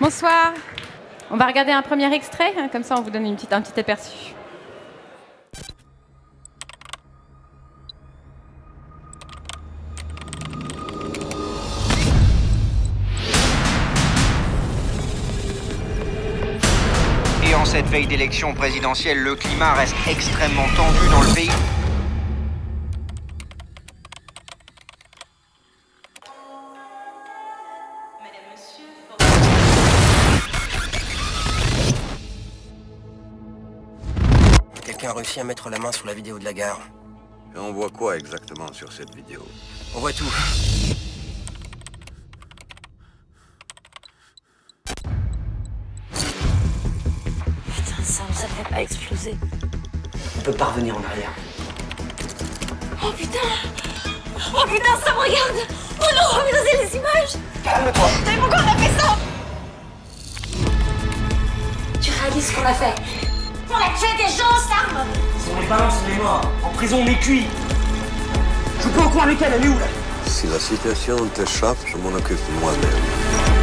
Bonsoir. 0.00 0.52
On 1.30 1.36
va 1.36 1.46
regarder 1.46 1.70
un 1.70 1.82
premier 1.82 2.12
extrait, 2.12 2.52
hein, 2.58 2.68
comme 2.70 2.82
ça 2.82 2.96
on 2.98 3.02
vous 3.02 3.10
donne 3.10 3.26
une 3.26 3.36
petite, 3.36 3.52
un 3.52 3.62
petit 3.62 3.78
aperçu. 3.78 4.34
Et 17.48 17.54
en 17.54 17.64
cette 17.64 17.86
veille 17.86 18.08
d'élection 18.08 18.52
présidentielle, 18.52 19.20
le 19.20 19.36
climat 19.36 19.74
reste 19.74 19.94
extrêmement 20.10 20.66
tendu 20.76 21.08
dans 21.12 21.22
le 21.22 21.34
pays. 21.34 21.50
Réussi 35.14 35.40
à 35.40 35.44
mettre 35.44 35.70
la 35.70 35.78
main 35.78 35.92
sur 35.92 36.06
la 36.06 36.14
vidéo 36.14 36.38
de 36.38 36.44
la 36.44 36.52
gare. 36.52 36.80
Et 37.54 37.58
on 37.58 37.72
voit 37.72 37.90
quoi 37.90 38.16
exactement 38.16 38.72
sur 38.72 38.92
cette 38.92 39.14
vidéo 39.14 39.46
On 39.94 40.00
voit 40.00 40.12
tout. 40.12 40.24
Putain, 47.66 48.02
ça, 48.02 48.22
ça 48.32 48.46
devrait 48.48 48.70
pas 48.70 48.82
exploser. 48.82 49.36
On 50.38 50.40
peut 50.42 50.52
pas 50.52 50.66
revenir 50.66 50.96
en 50.96 51.04
arrière. 51.04 51.32
Oh 53.02 53.12
putain 53.16 53.38
Oh 54.36 54.66
putain, 54.66 54.96
ça 55.04 55.12
me 55.12 55.18
regarde 55.18 55.68
Oh 56.00 56.04
non, 56.14 56.22
oh 56.32 56.38
c'est 56.52 56.84
les 56.84 56.96
images 56.96 57.36
Calme-toi 57.62 58.08
Mais 58.26 58.36
pourquoi 58.36 58.58
on 58.58 58.72
a 58.72 58.76
fait 58.76 59.00
ça 59.00 59.16
Tu 62.00 62.10
réalises 62.10 62.48
ce 62.48 62.56
qu'on 62.56 62.66
a 62.66 62.74
fait 62.74 63.23
On 63.70 63.76
a 63.76 63.98
tué 63.98 64.08
des 64.16 64.30
gens, 64.30 64.56
Sam 64.68 65.04
Si 65.38 65.50
on 65.50 65.62
est 65.62 65.66
balance, 65.66 65.94
on 66.04 66.12
est 66.12 66.22
mort. 66.22 66.52
En 66.62 66.70
prison, 66.70 66.98
on 67.02 67.06
est 67.06 67.20
cuit. 67.20 67.46
Je 68.80 68.88
peux 68.88 69.00
en 69.00 69.08
coin 69.08 69.24
avec 69.24 69.40
elle, 69.40 69.52
elle 69.56 69.64
est 69.64 69.68
où 69.68 69.78
là? 69.78 69.86
Si 70.26 70.46
la 70.46 70.58
situation 70.58 71.16
t'échappe, 71.34 71.78
je 71.86 71.96
m'en 71.96 72.14
occupe 72.16 72.38
moi-même. 72.60 73.53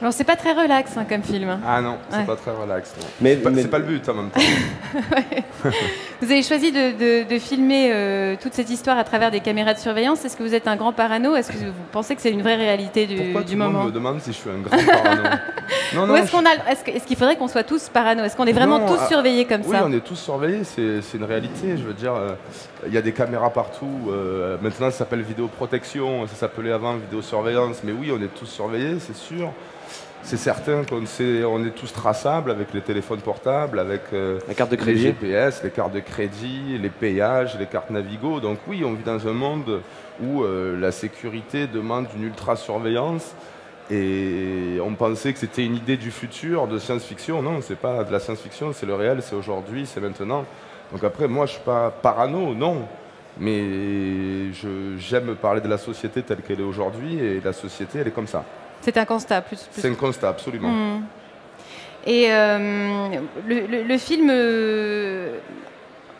Alors 0.00 0.12
c'est 0.14 0.24
pas 0.24 0.36
très 0.36 0.52
relax 0.52 0.96
hein, 0.96 1.04
comme 1.08 1.22
film. 1.22 1.58
Ah 1.66 1.80
non, 1.82 1.98
c'est 2.10 2.16
Ouais. 2.18 2.24
pas 2.24 2.36
très 2.36 2.50
relax. 2.52 2.94
non. 2.98 3.06
Mais- 3.20 3.34
c'est 3.34 3.42
pas, 3.42 3.50
mais- 3.50 3.64
pas 3.64 3.78
le 3.78 3.84
but 3.84 4.08
en 4.08 4.14
même 4.14 4.30
temps. 4.30 4.40
Vous 6.22 6.30
avez 6.30 6.42
choisi 6.42 6.70
de, 6.72 6.92
de- 7.24 7.28
de 7.28 7.38
filmer 7.38 7.90
euh, 7.92 8.36
toute 8.40 8.52
cette 8.54 8.68
histoire 8.70 8.98
à 8.98 9.04
travers 9.04 9.30
des 9.30 9.40
caméras 9.40 9.72
de 9.74 9.78
surveillance. 9.78 10.24
Est-ce 10.24 10.36
que 10.36 10.42
vous 10.42 10.54
êtes 10.54 10.68
un 10.68 10.76
grand 10.76 10.92
parano? 10.92 11.34
Est-ce 11.36 11.50
que 11.52 11.56
vous 11.58 11.72
pensez 11.92 12.14
que 12.14 12.20
c'est 12.22 12.30
une 12.30 12.42
vraie 12.42 12.56
réalité 12.56 13.06
du, 13.06 13.16
Pourquoi 13.16 13.40
du 13.42 13.46
tout 13.46 13.52
le 13.52 13.58
monde 13.64 13.72
moment? 13.72 13.84
me 13.86 13.90
demande 13.90 14.20
si 14.20 14.32
je 14.32 14.36
suis 14.38 14.50
un 14.50 14.58
grand 14.58 14.76
parano? 14.84 15.22
Non, 15.94 16.06
non. 16.06 16.14
Ou 16.14 16.16
est-ce 16.16 16.30
je- 16.30 17.04
qu'il 17.04 17.16
faudrait 17.16 17.36
qu'on 17.36 17.48
soit 17.48 17.62
tous 17.64 17.88
parano? 17.88 18.22
Est-ce 18.24 18.36
qu'on 18.36 18.46
est 18.46 18.52
vraiment 18.52 18.78
Non, 18.80 18.86
tous 18.86 18.98
ah, 19.00 19.06
surveillés 19.08 19.44
comme 19.44 19.62
Oui, 19.64 19.76
ça? 19.76 19.84
on 19.86 19.92
est 19.92 20.00
tous 20.04 20.16
surveillés, 20.16 20.64
c'est 20.64 21.00
c'est 21.02 21.16
une 21.18 21.24
réalité. 21.24 21.76
Je 21.76 21.82
veux 21.82 21.94
dire, 21.94 22.14
euh, 22.14 22.32
il 22.86 22.92
y 22.92 22.98
a 22.98 23.02
des 23.02 23.12
caméras 23.12 23.50
partout. 23.50 23.86
euh, 24.08 24.56
maintenant, 24.62 24.90
ça 24.90 24.98
s'appelle 24.98 25.22
vidéoprotection. 25.22 26.26
Ça 26.26 26.34
s'appelait 26.34 26.72
avant 26.72 26.94
vidéosurveillance. 26.96 27.80
Mais 27.84 27.92
oui, 27.92 28.12
on 28.16 28.22
est 28.22 28.28
tous 28.34 28.46
surveillés, 28.46 28.96
c'est 29.00 29.16
sûr. 29.16 29.52
C'est 30.22 30.36
certain 30.36 30.84
qu'on 30.84 31.02
on 31.46 31.64
est 31.64 31.70
tous 31.70 31.92
traçables 31.92 32.50
avec 32.50 32.72
les 32.72 32.82
téléphones 32.82 33.20
portables, 33.20 33.78
avec 33.78 34.02
euh, 34.12 34.38
La 34.46 34.54
carte 34.54 34.70
de 34.70 34.76
les. 34.76 34.96
GPS, 34.96 35.62
les 35.64 35.70
cartes 35.70 35.92
de 35.92 36.00
crédit, 36.00 36.78
les 36.80 36.88
payages, 36.90 37.58
les 37.58 37.66
cartes 37.66 37.90
Navigo. 37.90 38.40
Donc 38.40 38.58
oui, 38.68 38.84
on 38.84 38.92
vit 38.92 39.02
dans 39.02 39.26
un 39.26 39.32
monde 39.32 39.80
où 40.22 40.42
euh, 40.42 40.78
la 40.78 40.92
sécurité 40.92 41.66
demande 41.66 42.06
une 42.16 42.24
ultra-surveillance. 42.24 43.34
Et 43.90 44.78
on 44.84 44.94
pensait 44.94 45.32
que 45.32 45.38
c'était 45.40 45.64
une 45.64 45.74
idée 45.74 45.96
du 45.96 46.12
futur, 46.12 46.68
de 46.68 46.78
science-fiction. 46.78 47.42
Non, 47.42 47.60
c'est 47.60 47.78
pas 47.78 48.04
de 48.04 48.12
la 48.12 48.20
science-fiction, 48.20 48.72
c'est 48.72 48.86
le 48.86 48.94
réel, 48.94 49.20
c'est 49.22 49.34
aujourd'hui, 49.34 49.84
c'est 49.86 50.00
maintenant. 50.00 50.44
Donc 50.92 51.02
après, 51.02 51.26
moi, 51.26 51.46
je 51.46 51.52
suis 51.52 51.62
pas 51.62 51.90
parano, 51.90 52.54
non. 52.54 52.86
Mais 53.38 54.52
j'aime 54.98 55.34
parler 55.34 55.60
de 55.60 55.68
la 55.68 55.78
société 55.78 56.22
telle 56.22 56.42
qu'elle 56.42 56.60
est 56.60 56.64
aujourd'hui, 56.64 57.18
et 57.18 57.40
la 57.40 57.52
société, 57.52 57.98
elle 58.00 58.08
est 58.08 58.12
comme 58.12 58.26
ça. 58.26 58.44
C'est 58.82 58.96
un 58.96 59.04
constat. 59.04 59.40
Plus, 59.42 59.56
plus- 59.72 59.80
C'est 59.80 59.88
un 59.90 59.94
constat, 59.94 60.28
absolument. 60.30 60.68
Hmm. 60.70 61.02
Et 62.06 62.26
euh, 62.30 63.08
le, 63.46 63.60
le- 63.66 63.82
le 63.82 63.98
film, 63.98 64.28
euh, 64.30 65.36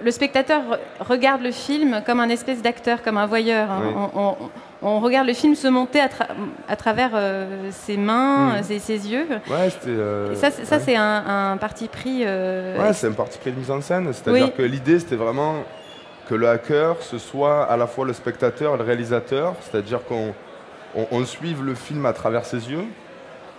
le 0.03 0.11
spectateur 0.11 0.61
re- 0.63 0.79
regarde 1.09 1.43
le 1.43 1.53
film 1.53 2.03
comme 2.05 2.21
un 2.21 2.29
espèce 2.29 2.61
d'acteur, 2.61 3.03
comme 3.03 3.17
un 3.17 3.27
voyeur. 3.27 3.71
hein. 3.71 3.81
Oui. 3.85 3.93
On, 4.15 4.21
on- 4.21 4.37
on 4.83 5.01
regarde 5.01 5.27
le 5.27 5.35
film 5.35 5.55
se 5.55 5.69
monter 5.69 6.01
à, 6.01 6.07
tra- 6.09 6.29
à 6.69 6.77
travers 6.77 7.11
euh, 7.15 7.69
ses 7.71 7.97
mains, 7.97 8.59
Hmm. 8.59 8.63
ses, 8.63 8.79
ses 8.79 9.11
yeux. 9.11 9.27
Ouais, 9.51 9.69
Et 9.69 10.35
ça, 10.37 10.51
c'est- 10.51 10.65
ça, 10.65 10.77
ouais. 10.77 10.83
c'est 10.85 10.97
un, 10.97 11.53
un 11.53 11.57
parti 11.57 11.89
pris. 11.89 12.25
Ouais, 12.25 12.93
c'est 12.93 13.07
un 13.09 13.13
parti 13.13 13.39
pris 13.39 13.51
de 13.53 13.57
mise 13.59 13.71
en 13.71 13.81
scène. 13.81 14.11
C'est-à-dire 14.13 14.47
Oui. 14.47 14.53
que 14.57 14.63
l'idée, 14.63 14.99
c'était 14.99 15.17
vraiment 15.17 15.57
que 16.29 16.35
le 16.35 16.49
hacker, 16.49 16.97
ce 17.01 17.19
soit 17.19 17.65
à 17.65 17.77
la 17.77 17.87
fois 17.87 18.05
le 18.07 18.13
spectateur 18.13 18.75
et 18.75 18.79
le 18.79 18.85
réalisateur. 18.85 19.55
C'est-à-dire 19.63 20.05
qu'on 20.05 20.33
on, 20.97 21.07
on 21.11 21.25
suive 21.25 21.63
le 21.65 21.75
film 21.75 22.05
à 22.07 22.13
travers 22.13 22.45
ses 22.45 22.71
yeux. 22.71 22.85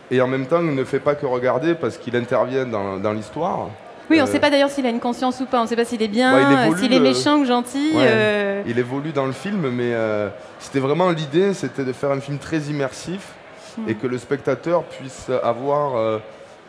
Et 0.09 0.19
en 0.21 0.27
même 0.27 0.45
temps, 0.45 0.59
il 0.61 0.75
ne 0.75 0.83
fait 0.83 0.99
pas 0.99 1.15
que 1.15 1.25
regarder 1.25 1.73
parce 1.73 1.97
qu'il 1.97 2.15
intervient 2.15 2.65
dans, 2.65 2.97
dans 2.97 3.13
l'histoire. 3.13 3.69
Oui, 4.09 4.17
on 4.19 4.23
ne 4.25 4.27
Euh, 4.27 4.31
sait 4.31 4.39
pas 4.41 4.49
d'ailleurs 4.49 4.69
s'il 4.69 4.85
a 4.85 4.89
une 4.89 4.99
conscience 4.99 5.39
ou 5.39 5.45
pas. 5.45 5.59
On 5.59 5.63
ne 5.63 5.67
sait 5.67 5.75
pas 5.77 5.85
s'il 5.85 6.01
est 6.01 6.09
bien, 6.09 6.33
Ouais, 6.35 6.65
évolue, 6.65 6.81
s'il 6.81 6.93
est 6.93 6.97
euh, 6.97 7.01
méchant 7.01 7.37
ou 7.39 7.45
gentil. 7.45 7.91
ouais. 7.95 8.03
euh, 8.07 8.63
Il 8.67 8.77
évolue 8.77 9.13
dans 9.13 9.25
le 9.25 9.31
film, 9.31 9.69
mais 9.69 9.93
euh, 9.93 10.27
c'était 10.59 10.79
vraiment 10.79 11.09
l'idée, 11.11 11.53
c'était 11.53 11.85
de 11.85 11.93
faire 11.93 12.11
un 12.11 12.19
film 12.19 12.37
très 12.37 12.59
immersif 12.59 13.21
Hmm. 13.77 13.87
et 13.87 13.95
que 13.95 14.05
le 14.05 14.17
spectateur 14.17 14.83
puisse 14.83 15.29
avoir, 15.43 15.95
euh, 15.95 16.17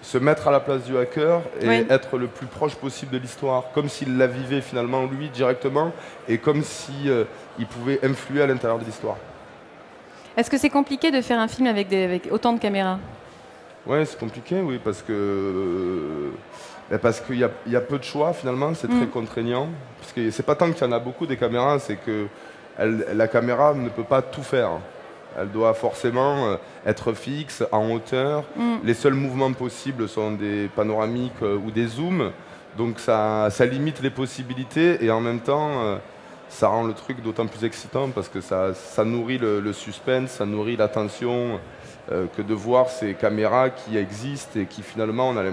se 0.03 0.19
mettre 0.19 0.47
à 0.47 0.53
la 0.53 0.61
place 0.61 0.84
du 0.84 0.97
hacker 0.97 1.41
et 1.61 1.67
Oui. 1.67 1.87
être 1.91 2.17
le 2.17 2.29
plus 2.29 2.47
proche 2.47 2.77
possible 2.77 3.11
de 3.12 3.19
l'histoire, 3.19 3.65
comme 3.75 3.89
s'il 3.89 4.17
la 4.19 4.29
vivait 4.29 4.61
finalement 4.61 5.05
lui 5.06 5.29
directement 5.29 5.91
et 6.29 6.39
comme 6.39 6.62
si 6.62 6.93
euh, 7.11 7.25
il 7.59 7.67
pouvait 7.67 7.99
influer 8.05 8.41
à 8.43 8.47
l'intérieur 8.47 8.79
de 8.79 8.84
l'histoire. 8.84 9.17
Est-ce 10.37 10.50
que 10.50 10.56
c'est 10.59 10.70
compliqué 10.70 11.10
de 11.10 11.20
faire 11.20 11.38
un 11.38 11.48
film 11.48 11.66
avec, 11.66 11.88
des- 11.88 12.04
avec 12.04 12.28
autant 12.31 12.53
de 12.53 12.59
caméras? 12.59 12.98
Ouais, 13.87 14.04
c'est 14.04 14.19
compliqué, 14.19 14.60
oui, 14.60 14.78
parce 14.82 15.03
que 15.03 15.12
euh, 15.12 16.31
ben, 16.91 16.98
parce 16.98 17.20
qu'il 17.20 17.38
y 17.38 17.44
a, 17.44 17.50
il 17.66 17.72
y 17.72 17.76
a 17.76 17.81
peu 17.81 17.98
de 17.98 18.04
choix 18.04 18.32
finalement, 18.32 18.72
c'est 18.75 18.87
très 18.88 19.06
Mm. 19.06 19.10
contraignant. 19.10 19.69
Parce 20.00 20.12
que 20.12 20.31
c'est 20.31 20.43
pas 20.44 20.54
tant 20.54 20.70
qu'il 20.70 20.84
y 20.87 20.88
en 20.88 20.93
a 20.93 20.98
beaucoup 20.98 21.26
des 21.26 21.37
caméras, 21.37 21.78
c'est 21.81 21.97
que 21.97 22.26
elle- 22.78 23.06
la 23.15 23.28
caméra 23.28 23.75
ne 23.75 23.88
peut 23.88 24.04
pas 24.04 24.22
tout 24.22 24.43
faire. 24.43 24.70
Elle 25.38 25.48
doit 25.50 25.75
forcément 25.75 26.47
euh, 26.47 26.56
être 26.87 27.12
fixe, 27.12 27.64
en 27.72 27.91
hauteur. 27.91 28.44
Mm. 28.56 28.76
Les 28.84 28.94
seuls 28.94 29.14
mouvements 29.14 29.53
possibles 29.53 30.09
sont 30.09 30.32
des 30.32 30.69
panoramiques 30.76 31.43
euh, 31.43 31.56
ou 31.56 31.70
des 31.70 31.87
zooms. 31.87 32.31
Donc 32.78 33.00
ça, 33.00 33.49
ça 33.50 33.66
limite 33.66 34.00
les 34.00 34.10
possibilités 34.10 35.04
et 35.04 35.10
en 35.10 35.20
même 35.20 35.41
temps, 35.41 35.70
ça 36.52 36.68
rend 36.68 36.84
le 36.84 36.92
truc 36.92 37.22
d'autant 37.22 37.46
plus 37.46 37.64
excitant 37.64 38.10
parce 38.10 38.28
que 38.28 38.40
ça, 38.40 38.74
nourrit 39.04 39.38
le, 39.38 39.72
suspense, 39.72 40.32
ça 40.32 40.46
nourrit 40.46 40.76
l'attention 40.76 41.58
euh, 42.10 42.26
que 42.37 42.43
de 42.43 42.52
voir 42.52 42.88
ces 42.90 43.14
caméras 43.14 43.70
qui 43.70 43.96
existent 43.96 44.60
et 44.60 44.66
qui 44.66 44.82
finalement, 44.82 45.31
on 45.31 45.37
a 45.38 45.44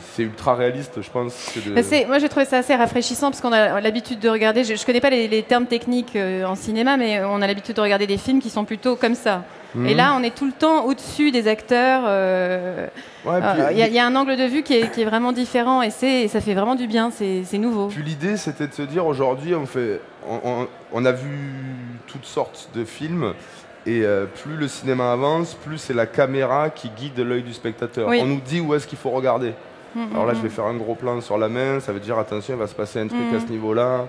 c'est 0.00 0.22
ultra 0.22 0.54
réaliste, 0.54 1.00
je 1.02 1.10
pense. 1.10 1.52
que 1.54 1.60
de- 1.70 1.82
c'est- 1.82 2.06
moi, 2.06 2.18
j'ai 2.18 2.28
trouvé 2.28 2.46
ça 2.46 2.58
assez 2.58 2.74
rafraîchissant 2.74 3.30
parce 3.30 3.40
qu'on 3.40 3.52
a 3.52 3.80
l'habitude 3.80 4.18
de 4.18 4.28
regarder. 4.28 4.64
Je, 4.64 4.72
ne 4.72 4.78
connais 4.86 5.00
pas 5.00 5.10
les, 5.10 5.28
les 5.28 5.42
termes 5.42 5.66
techniques 5.66 6.16
euh, 6.16 6.44
en 6.44 6.54
cinéma, 6.54 6.96
mais 6.96 7.20
on 7.24 7.42
a 7.42 7.46
l'habitude 7.46 7.76
de 7.76 7.80
regarder 7.80 8.06
des 8.06 8.16
films 8.18 8.40
qui 8.40 8.50
sont 8.50 8.64
plutôt 8.64 8.96
comme 8.96 9.14
ça. 9.14 9.42
Mhm. 9.74 9.86
Et 9.86 9.94
là, 9.94 10.14
on 10.18 10.22
est 10.22 10.34
tout 10.34 10.46
le 10.46 10.52
temps 10.52 10.84
au-dessus 10.84 11.30
des 11.30 11.48
acteurs. 11.48 12.02
euh, 12.06 12.86
Ouais, 13.26 13.40
euh, 13.42 13.68
Il 13.72 13.78
y, 13.78 13.82
a- 13.82 13.88
il 13.88 13.92
y 13.94 13.98
a 13.98 14.06
un 14.06 14.14
angle 14.16 14.36
de 14.36 14.44
vue 14.44 14.62
qui 14.62 14.74
est, 14.74 14.90
qui 14.92 15.02
est 15.02 15.04
vraiment 15.04 15.32
différent 15.32 15.82
et, 15.82 15.90
ça 15.90 16.40
fait 16.40 16.54
vraiment 16.54 16.76
du 16.76 16.86
bien. 16.86 17.10
C'est 17.10 17.42
c'est 17.44 17.58
nouveau. 17.58 17.88
Puis 17.88 18.02
l'idée, 18.02 18.36
c'était 18.36 18.68
de 18.68 18.72
se 18.72 18.82
dire 18.82 19.04
aujourd'hui, 19.06 19.54
on, 19.54 19.66
fait, 19.66 20.00
on, 20.28 20.38
on- 20.44 20.68
on 20.92 21.04
a 21.04 21.12
vu 21.12 21.28
toutes 22.06 22.24
sortes 22.24 22.68
de 22.74 22.84
films. 22.84 23.34
Et 23.86 24.02
euh, 24.04 24.26
plus 24.26 24.56
le 24.56 24.66
cinéma 24.68 25.12
avance, 25.12 25.54
plus 25.54 25.78
c'est 25.78 25.94
la 25.94 26.06
caméra 26.06 26.70
qui 26.70 26.90
guide 26.90 27.18
l'œil 27.20 27.42
du 27.42 27.52
spectateur. 27.52 28.08
Oui. 28.08 28.18
On 28.22 28.26
nous 28.26 28.40
dit 28.40 28.60
où 28.60 28.74
est-ce 28.74 28.86
qu'il 28.86 28.98
faut 28.98 29.10
regarder. 29.10 29.52
Mm, 29.94 30.06
Alors 30.12 30.26
là, 30.26 30.32
mm, 30.32 30.36
je 30.36 30.40
vais 30.42 30.48
mm. 30.48 30.50
faire 30.50 30.64
un 30.64 30.74
gros 30.74 30.94
plan 30.96 31.20
sur 31.20 31.38
la 31.38 31.48
main, 31.48 31.78
ça 31.78 31.92
veut 31.92 32.00
dire 32.00 32.18
attention, 32.18 32.54
il 32.54 32.58
va 32.58 32.66
se 32.66 32.74
passer 32.74 32.98
un 33.00 33.06
truc 33.06 33.20
Mm. 33.32 33.36
à 33.36 33.40
ce 33.40 33.46
niveau-là. 33.46 34.06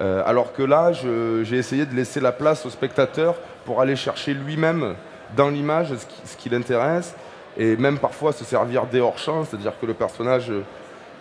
Euh, 0.00 0.22
alors 0.24 0.52
que 0.52 0.62
là, 0.62 0.92
j'ai 0.92 1.56
essayé 1.56 1.86
de 1.86 1.94
laisser 1.94 2.20
la 2.20 2.30
place 2.32 2.64
au 2.66 2.70
spectateur 2.70 3.34
pour 3.64 3.80
aller 3.80 3.96
chercher 3.96 4.32
lui-même 4.32 4.94
dans 5.36 5.48
l'image 5.48 5.88
ce 5.88 6.06
qui, 6.06 6.20
ce 6.24 6.36
qui 6.36 6.48
l'intéresse 6.48 7.14
et 7.58 7.76
même 7.76 7.98
parfois 7.98 8.32
se 8.32 8.44
servir 8.44 8.86
des 8.86 9.00
hors-champs, 9.00 9.44
c'est-à-dire 9.44 9.72
que 9.80 9.86
le 9.86 9.94
personnage 9.94 10.52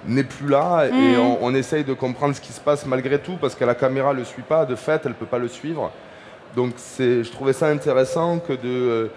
n'est 0.05 0.23
plus 0.23 0.47
là 0.47 0.85
et 0.85 0.91
Mm. 0.91 1.19
on, 1.19 1.37
on 1.41 1.55
essaye 1.55 1.83
de 1.83 1.93
comprendre 1.93 2.35
ce 2.35 2.41
qui 2.41 2.53
se 2.53 2.61
passe 2.61 2.85
malgré 2.85 3.17
tout 3.17 3.37
parce 3.41 3.55
que 3.55 3.65
la 3.65 3.73
caméra 3.73 4.13
ne 4.13 4.19
le 4.19 4.25
suit 4.25 4.43
pas, 4.43 4.65
de 4.65 4.75
fait, 4.75 5.01
elle 5.05 5.11
ne 5.11 5.15
peut 5.15 5.25
pas 5.25 5.39
le 5.39 5.47
suivre. 5.47 5.91
Donc 6.55 6.73
je 6.99 7.29
trouvais 7.31 7.53
ça 7.53 7.67
intéressant 7.67 8.39
que 8.39 8.53
de, 8.53 8.59
euh, 8.65 9.07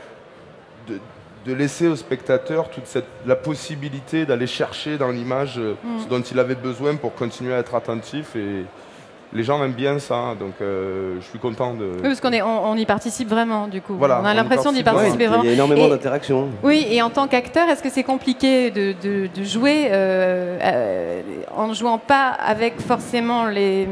de, 0.89 0.99
de 1.47 1.53
laisser 1.55 1.87
au 1.87 1.97
spectateur 1.97 2.69
toute 2.71 2.87
cette, 2.87 3.07
la 3.27 3.37
possibilité 3.37 4.27
d'aller 4.27 4.47
chercher 4.47 4.99
dans 4.99 5.11
l'image 5.11 5.59
euh, 5.59 5.75
Mm. 5.85 6.01
ce 6.03 6.09
dont 6.09 6.21
il 6.21 6.39
avait 6.39 6.55
besoin 6.57 6.97
pour 6.97 7.15
continuer 7.15 7.55
à 7.55 7.59
être 7.59 7.75
attentif. 7.75 8.35
Et 8.37 8.65
les 9.35 9.43
gens 9.43 9.63
aiment 9.63 9.73
bien 9.73 9.99
ça, 9.99 10.35
donc 10.41 10.55
euh, 10.63 11.17
je 11.21 11.25
suis 11.27 11.39
content 11.39 11.75
de... 11.75 11.85
Oui, 11.97 12.03
parce 12.03 12.21
qu'on 12.21 12.33
est, 12.33 12.41
on, 12.41 12.71
on 12.71 12.77
y 12.77 12.87
participe 12.87 13.29
vraiment, 13.29 13.69
du 13.69 13.81
coup. 13.83 13.95
Voilà, 13.99 14.21
on 14.23 14.25
a 14.25 14.33
l'impression 14.33 14.73
d'y 14.73 14.83
participe 14.83 15.19
participer 15.19 15.29
Ouais, 15.29 15.39
il 15.45 15.51
y 15.51 15.53
a 15.53 15.57
vraiment. 15.57 15.67
énormément 15.75 15.89
d'interactions. 15.95 16.49
Oui, 16.63 16.87
et 16.91 17.03
en 17.03 17.11
tant 17.11 17.29
qu'acteur, 17.29 17.69
est-ce 17.69 17.83
que 17.83 17.91
c'est 17.91 18.05
compliqué 18.05 18.71
de, 18.71 18.95
de- 19.03 19.29
de 19.35 19.45
jouer 19.45 19.89
euh, 19.91 20.59
euh, 20.63 21.21
en 21.55 21.69
ne 21.69 21.75
jouant 21.75 21.99
pas 21.99 22.29
avec 22.29 22.81
forcément 22.81 23.47
les, 23.47 23.87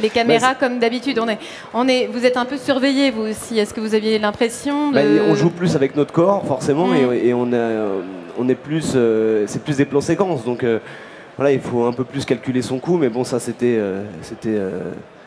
les 0.00 0.08
caméras 0.10 0.54
comme 0.54 0.78
d'habitude? 0.78 1.18
On 1.20 1.28
est, 1.28 1.38
on 1.74 1.88
est, 1.88 2.06
Vous 2.06 2.24
êtes 2.24 2.36
un 2.36 2.44
peu 2.44 2.56
surveillé, 2.56 3.10
vous 3.10 3.22
aussi. 3.22 3.58
Est-ce 3.58 3.74
que 3.74 3.80
vous 3.80 3.94
aviez 3.94 4.18
l'impression 4.20 4.90
de... 4.90 4.94
Bah, 4.94 5.00
on 5.28 5.34
joue 5.34 5.50
plus 5.50 5.74
avec 5.74 5.96
notre 5.96 6.12
corps, 6.12 6.46
forcément, 6.46 6.86
Mm. 6.86 7.12
et, 7.12 7.28
et 7.28 7.34
on, 7.34 7.52
a, 7.52 7.86
on 8.38 8.48
est 8.48 8.54
plus, 8.54 8.92
euh, 8.94 9.44
c'est 9.48 9.62
plus 9.64 9.76
des 9.78 9.84
plans 9.84 10.00
séquences, 10.00 10.44
donc 10.44 10.62
euh, 10.62 10.78
voilà, 11.36 11.52
il 11.52 11.60
faut 11.60 11.84
un 11.84 11.92
peu 11.92 12.04
plus 12.04 12.24
calculer 12.24 12.62
son 12.62 12.78
coup, 12.78 12.96
mais 12.96 13.08
bon, 13.08 13.24
ça 13.24 13.38
c'était, 13.40 13.76
euh, 13.78 14.02
c'était, 14.22 14.48
euh, 14.56 14.80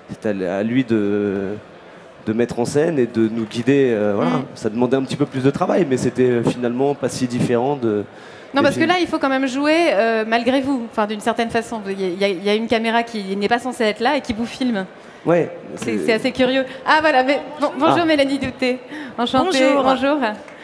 c'était 0.09 0.45
à 0.45 0.57
à 0.57 0.63
lui 0.63 0.83
de, 0.83 1.49
de 2.25 2.33
mettre 2.33 2.59
en 2.59 2.65
scène 2.65 2.97
et 2.99 3.05
de 3.07 3.27
nous 3.29 3.45
guider. 3.45 3.91
euh, 3.91 4.13
voilà, 4.15 4.31
Mm. 4.31 4.43
ça 4.55 4.69
demandait 4.69 4.97
un 4.97 5.03
petit 5.03 5.15
peu 5.15 5.25
plus 5.25 5.43
de 5.43 5.49
travail, 5.51 5.85
mais 5.89 5.97
c'était 5.97 6.43
finalement 6.43 6.95
pas 6.95 7.09
si 7.09 7.27
différent 7.27 7.75
de. 7.75 8.03
Non, 8.55 8.63
parce 8.63 8.77
que 8.77 8.83
là, 8.83 8.95
il 8.99 9.05
faut 9.05 9.19
quand 9.19 9.29
même 9.29 9.45
jouer 9.47 9.89
euh, 9.93 10.25
malgré 10.27 10.59
vous, 10.61 10.87
enfin, 10.91 11.05
d'une 11.05 11.19
certaine 11.19 11.51
façon. 11.51 11.81
Il 11.87 12.01
y, 12.19 12.23
a, 12.23 12.27
il 12.29 12.43
y 12.43 12.49
a 12.49 12.55
une 12.55 12.65
caméra 12.65 13.03
qui 13.03 13.35
n'est 13.35 13.47
pas 13.47 13.59
censée 13.59 13.83
être 13.83 13.99
là 13.99 14.17
et 14.17 14.21
qui 14.21 14.33
vous 14.33 14.47
filme. 14.47 14.87
Ouais. 15.23 15.51
C'est 15.75 16.11
assez 16.11 16.31
curieux. 16.31 16.65
Ah, 16.87 16.97
voilà. 17.01 17.23
Mais, 17.23 17.39
bon- 17.61 17.71
bonjour 17.77 17.99
Ah. 18.01 18.05
Mélanie 18.05 18.39
Douté. 18.39 18.79
Enchantée. 19.19 19.59
Bonjour. 19.75 19.83
Bonjour. 19.83 20.17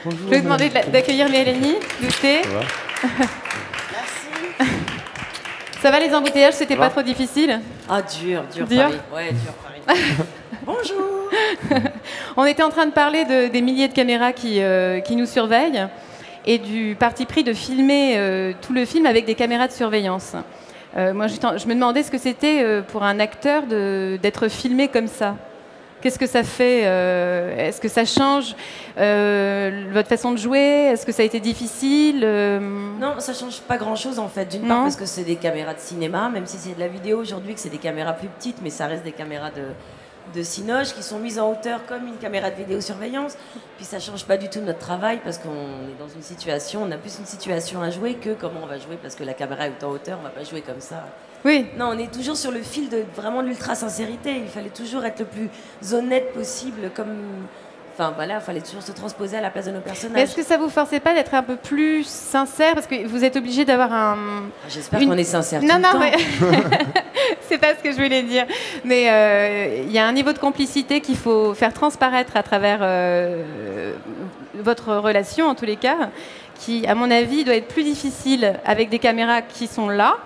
Je 0.05 0.29
vais 0.31 0.37
vous 0.37 0.43
demander 0.45 0.69
d'accueillir 0.91 1.29
Mélanie 1.29 1.75
Douté. 2.01 2.41
Ça 5.85 5.91
va 5.91 5.99
les 5.99 6.15
embouteillages 6.15 6.55
C'était 6.55 6.75
pas 6.75 6.89
trop 6.89 7.03
difficile 7.03 7.59
Ah, 7.87 8.01
dur, 8.01 8.41
dur, 8.51 8.65
Dur 8.65 8.77
Paris. 8.85 8.95
Ouais, 9.13 9.29
dur 9.33 9.53
Paris. 9.85 10.01
Bonjour. 10.65 11.29
On 12.37 12.43
était 12.45 12.63
en 12.63 12.69
train 12.71 12.87
de 12.87 12.91
parler 12.91 13.23
de- 13.23 13.49
des 13.49 13.61
milliers 13.61 13.87
de 13.87 13.93
caméras 13.93 14.33
qui, 14.33 14.63
euh, 14.63 14.99
qui 15.01 15.15
nous 15.15 15.27
surveillent 15.27 15.85
et 16.47 16.57
du 16.57 16.95
parti 16.99 17.27
pris 17.27 17.43
de 17.43 17.53
filmer 17.53 18.15
euh, 18.17 18.53
tout 18.63 18.73
le 18.73 18.83
film 18.85 19.05
avec 19.05 19.25
des 19.25 19.35
caméras 19.35 19.67
de 19.67 19.73
surveillance. 19.73 20.33
Euh, 20.97 21.13
moi, 21.13 21.27
je, 21.27 21.35
je 21.35 21.67
me 21.67 21.75
demandais 21.75 22.01
ce 22.01 22.09
que 22.09 22.17
c'était 22.17 22.63
euh, 22.63 22.81
pour 22.81 23.03
un 23.03 23.19
acteur 23.19 23.61
d'être 23.67 24.47
filmé 24.47 24.87
comme 24.87 25.07
ça. 25.07 25.35
Qu'est-ce 26.05 26.19
que 26.19 26.27
ça 26.27 26.43
fait 26.43 26.83
euh, 26.85 27.57
Est-ce 27.57 27.81
que 27.81 27.87
ça 27.87 28.05
change 28.05 28.55
euh, 28.95 29.85
votre 29.91 30.07
façon 30.07 30.33
de 30.33 30.37
jouer 30.37 30.59
Est-ce 30.59 31.03
que 31.03 31.11
ça 31.11 31.23
a 31.23 31.25
été 31.25 31.39
difficile 31.39 32.21
euh, 32.23 32.59
Non, 32.59 33.15
ça 33.17 33.33
change 33.33 33.59
pas 33.61 33.77
grand-chose 33.77 34.19
en 34.19 34.27
fait. 34.27 34.45
D'une 34.45 34.67
part 34.67 34.83
parce 34.83 34.97
que 34.97 35.07
c'est 35.07 35.23
des 35.23 35.37
caméras 35.37 35.73
de 35.73 35.79
cinéma, 35.79 36.29
même 36.29 36.45
si 36.45 36.57
c'est 36.57 36.75
de 36.75 36.79
la 36.79 36.89
vidéo 36.89 37.19
aujourd'hui, 37.19 37.55
que 37.55 37.59
c'est 37.59 37.71
des 37.71 37.79
caméras 37.79 38.13
plus 38.13 38.27
petites, 38.27 38.57
mais 38.61 38.69
ça 38.69 38.85
reste 38.85 39.03
des 39.03 39.13
caméras 39.13 39.49
de, 39.49 39.63
de 40.39 40.43
Cinoche 40.43 40.93
qui 40.93 41.01
sont 41.01 41.17
mises 41.17 41.39
en 41.39 41.51
hauteur 41.51 41.83
comme 41.87 42.05
une 42.05 42.17
caméra 42.17 42.51
de 42.51 42.57
vidéosurveillance. 42.57 43.35
Puis 43.77 43.85
ça 43.85 43.99
change 43.99 44.25
pas 44.25 44.37
du 44.37 44.47
tout 44.47 44.61
notre 44.61 44.77
travail 44.77 45.21
parce 45.23 45.39
qu'on 45.39 45.49
est 45.49 45.99
dans 45.99 46.13
une 46.13 46.21
situation, 46.21 46.83
on 46.83 46.91
a 46.91 46.97
plus 46.97 47.17
une 47.17 47.25
situation 47.25 47.81
à 47.81 47.89
jouer 47.89 48.13
que 48.13 48.35
comment 48.35 48.59
on 48.61 48.67
va 48.67 48.77
jouer 48.77 48.99
parce 49.01 49.15
que 49.15 49.23
la 49.23 49.33
caméra 49.33 49.65
est 49.65 49.83
en 49.83 49.89
hauteur, 49.89 50.19
on 50.21 50.23
va 50.23 50.29
pas 50.29 50.43
jouer 50.43 50.61
comme 50.61 50.81
ça. 50.81 51.03
Oui, 51.45 51.65
Non, 51.77 51.91
on 51.93 51.97
est 51.99 52.11
toujours 52.11 52.35
sur 52.35 52.51
le 52.51 52.61
fil 52.61 52.89
de 52.89 53.03
vraiment 53.15 53.41
de 53.43 53.47
l'ultra 53.47 53.75
sincérité. 53.75 54.35
Il 54.43 54.49
fallait 54.49 54.69
toujours 54.69 55.05
être 55.05 55.19
le 55.19 55.25
plus 55.25 55.93
honnête 55.93 56.33
possible, 56.33 56.89
comme. 56.95 57.13
Enfin 57.97 58.11
voilà, 58.13 58.35
il 58.35 58.41
fallait 58.41 58.59
toujours 58.59 58.81
se 58.81 58.91
transposer 58.91 59.37
à 59.37 59.41
la 59.41 59.49
place 59.49 59.67
de 59.67 59.71
nos 59.71 59.79
personnages. 59.79 60.21
est-ce 60.23 60.35
que 60.35 60.43
ça 60.43 60.57
vous 60.57 60.67
forçait 60.69 60.99
pas 60.99 61.13
d'être 61.13 61.33
un 61.33 61.43
peu 61.43 61.55
plus 61.55 62.03
sincère? 62.03 62.73
Parce 62.73 62.87
que 62.87 63.07
vous 63.07 63.23
êtes 63.23 63.37
obligé 63.37 63.63
d'avoir 63.63 63.93
un, 63.93 64.17
J'espère 64.67 64.99
une- 64.99 65.07
qu'on 65.09 65.17
est 65.17 65.23
sincère. 65.23 65.61
Non, 65.61 65.69
tout 65.69 65.75
le 65.75 65.81
non, 65.83 65.91
temps. 65.91 65.99
mais 65.99 66.11
c'est 67.47 67.57
pas 67.57 67.73
ce 67.77 67.81
que 67.81 67.91
je 67.93 67.95
voulais 68.01 68.23
dire. 68.23 68.47
Mais 68.83 69.09
euh, 69.09 69.83
il 69.85 69.91
y 69.93 69.97
a 69.99 70.05
un 70.05 70.11
niveau 70.11 70.33
de 70.33 70.39
complicité 70.39 70.99
qu'il 70.99 71.15
faut 71.15 71.53
faire 71.53 71.71
transparaître 71.73 72.35
à 72.35 72.43
travers 72.43 72.79
euh, 72.81 73.93
votre 74.55 74.93
relation, 74.95 75.45
en 75.47 75.55
tous 75.55 75.63
les 75.65 75.77
cas, 75.77 76.09
qui, 76.59 76.85
à 76.87 76.95
mon 76.95 77.09
avis, 77.09 77.45
doit 77.45 77.55
être 77.55 77.69
plus 77.69 77.83
difficile 77.83 78.55
avec 78.65 78.89
des 78.89 78.99
caméras 78.99 79.41
qui 79.41 79.67
sont 79.67 79.87
là, 79.87 80.17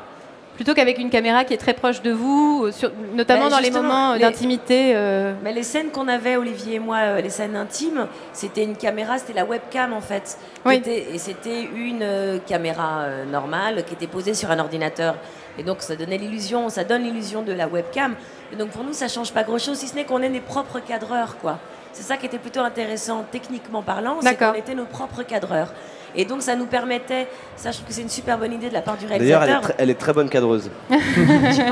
plutôt 0.60 0.74
qu'avec 0.74 0.98
une 0.98 1.10
caméra 1.10 1.46
qui 1.46 1.54
est 1.54 1.58
très 1.58 1.74
proche 1.74 2.02
de 2.02 2.12
vous, 2.12 2.64
euh, 2.66 2.72
sur- 2.74 2.92
notamment 3.14 3.48
dans 3.48 3.60
les 3.60 3.72
moments 3.72 4.14
les- 4.16 4.20
d'intimité. 4.20 4.92
euh, 4.94 5.32
les 5.46 5.64
scènes 5.64 5.90
qu'on 5.90 6.10
avait, 6.10 6.36
Olivier 6.36 6.76
et 6.76 6.80
moi, 6.80 6.98
euh, 6.98 7.22
les 7.22 7.30
scènes 7.30 7.56
intimes, 7.56 8.08
c'était 8.34 8.66
une 8.66 8.76
caméra, 8.76 9.18
c'était 9.20 9.32
la 9.32 9.46
webcam 9.46 9.94
en 9.94 10.02
fait. 10.02 10.38
Oui. 10.66 10.76
était- 10.76 11.08
et 11.14 11.18
c'était 11.18 11.62
une 11.64 12.02
euh, 12.04 12.40
caméra 12.46 13.04
euh, 13.04 13.24
normale 13.24 13.86
qui 13.86 13.94
était 13.94 14.06
posée 14.08 14.34
sur 14.34 14.52
un 14.52 14.60
ordinateur. 14.60 15.16
Et 15.58 15.64
donc 15.64 15.78
ça 15.80 15.96
donnait 15.96 16.18
l'illusion, 16.18 16.68
ça 16.68 16.84
donne 16.84 17.04
l'illusion 17.04 17.42
de 17.42 17.54
la 17.54 17.70
webcam. 17.70 18.16
Et 18.52 18.58
donc 18.58 18.72
pour 18.72 18.84
nous, 18.84 18.92
ça 18.92 19.08
change 19.08 19.32
pas 19.32 19.44
grand-chose, 19.44 19.78
si 19.78 19.88
ce 19.88 19.96
n'est 19.96 20.04
qu'on 20.04 20.22
est 20.22 20.28
des 20.30 20.42
propres 20.42 20.82
cadreurs, 20.82 21.38
quoi. 21.38 21.58
C'est 21.94 22.04
ça 22.04 22.18
qui 22.18 22.26
était 22.28 22.38
plutôt 22.40 22.62
intéressant, 22.62 23.26
techniquement 23.32 23.82
parlant, 23.82 24.18
c'est 24.22 24.26
D'accord. 24.32 24.54
qu'on 24.54 24.60
était 24.60 24.76
nos 24.76 24.86
propres 24.86 25.24
cadreurs. 25.24 25.74
Et 26.16 26.26
donc 26.26 26.42
ça 26.42 26.56
nous 26.56 26.66
permettait, 26.66 27.28
ça 27.56 27.70
je 27.72 27.78
trouve 27.78 27.88
que 27.88 27.94
c'est 27.94 28.02
une 28.02 28.10
super 28.10 28.38
bonne 28.40 28.52
idée 28.54 28.70
de 28.70 28.74
la 28.74 28.82
part 28.82 28.98
du 28.98 29.06
D'ailleurs, 29.06 29.20
elle, 29.22 29.30
est 29.30 29.36
réalisateur. 29.36 29.62
très- 29.62 29.76
elle 29.78 29.90
est 29.92 30.00
très 30.00 30.14
bonne 30.14 30.30
cadreuse. 30.30 30.72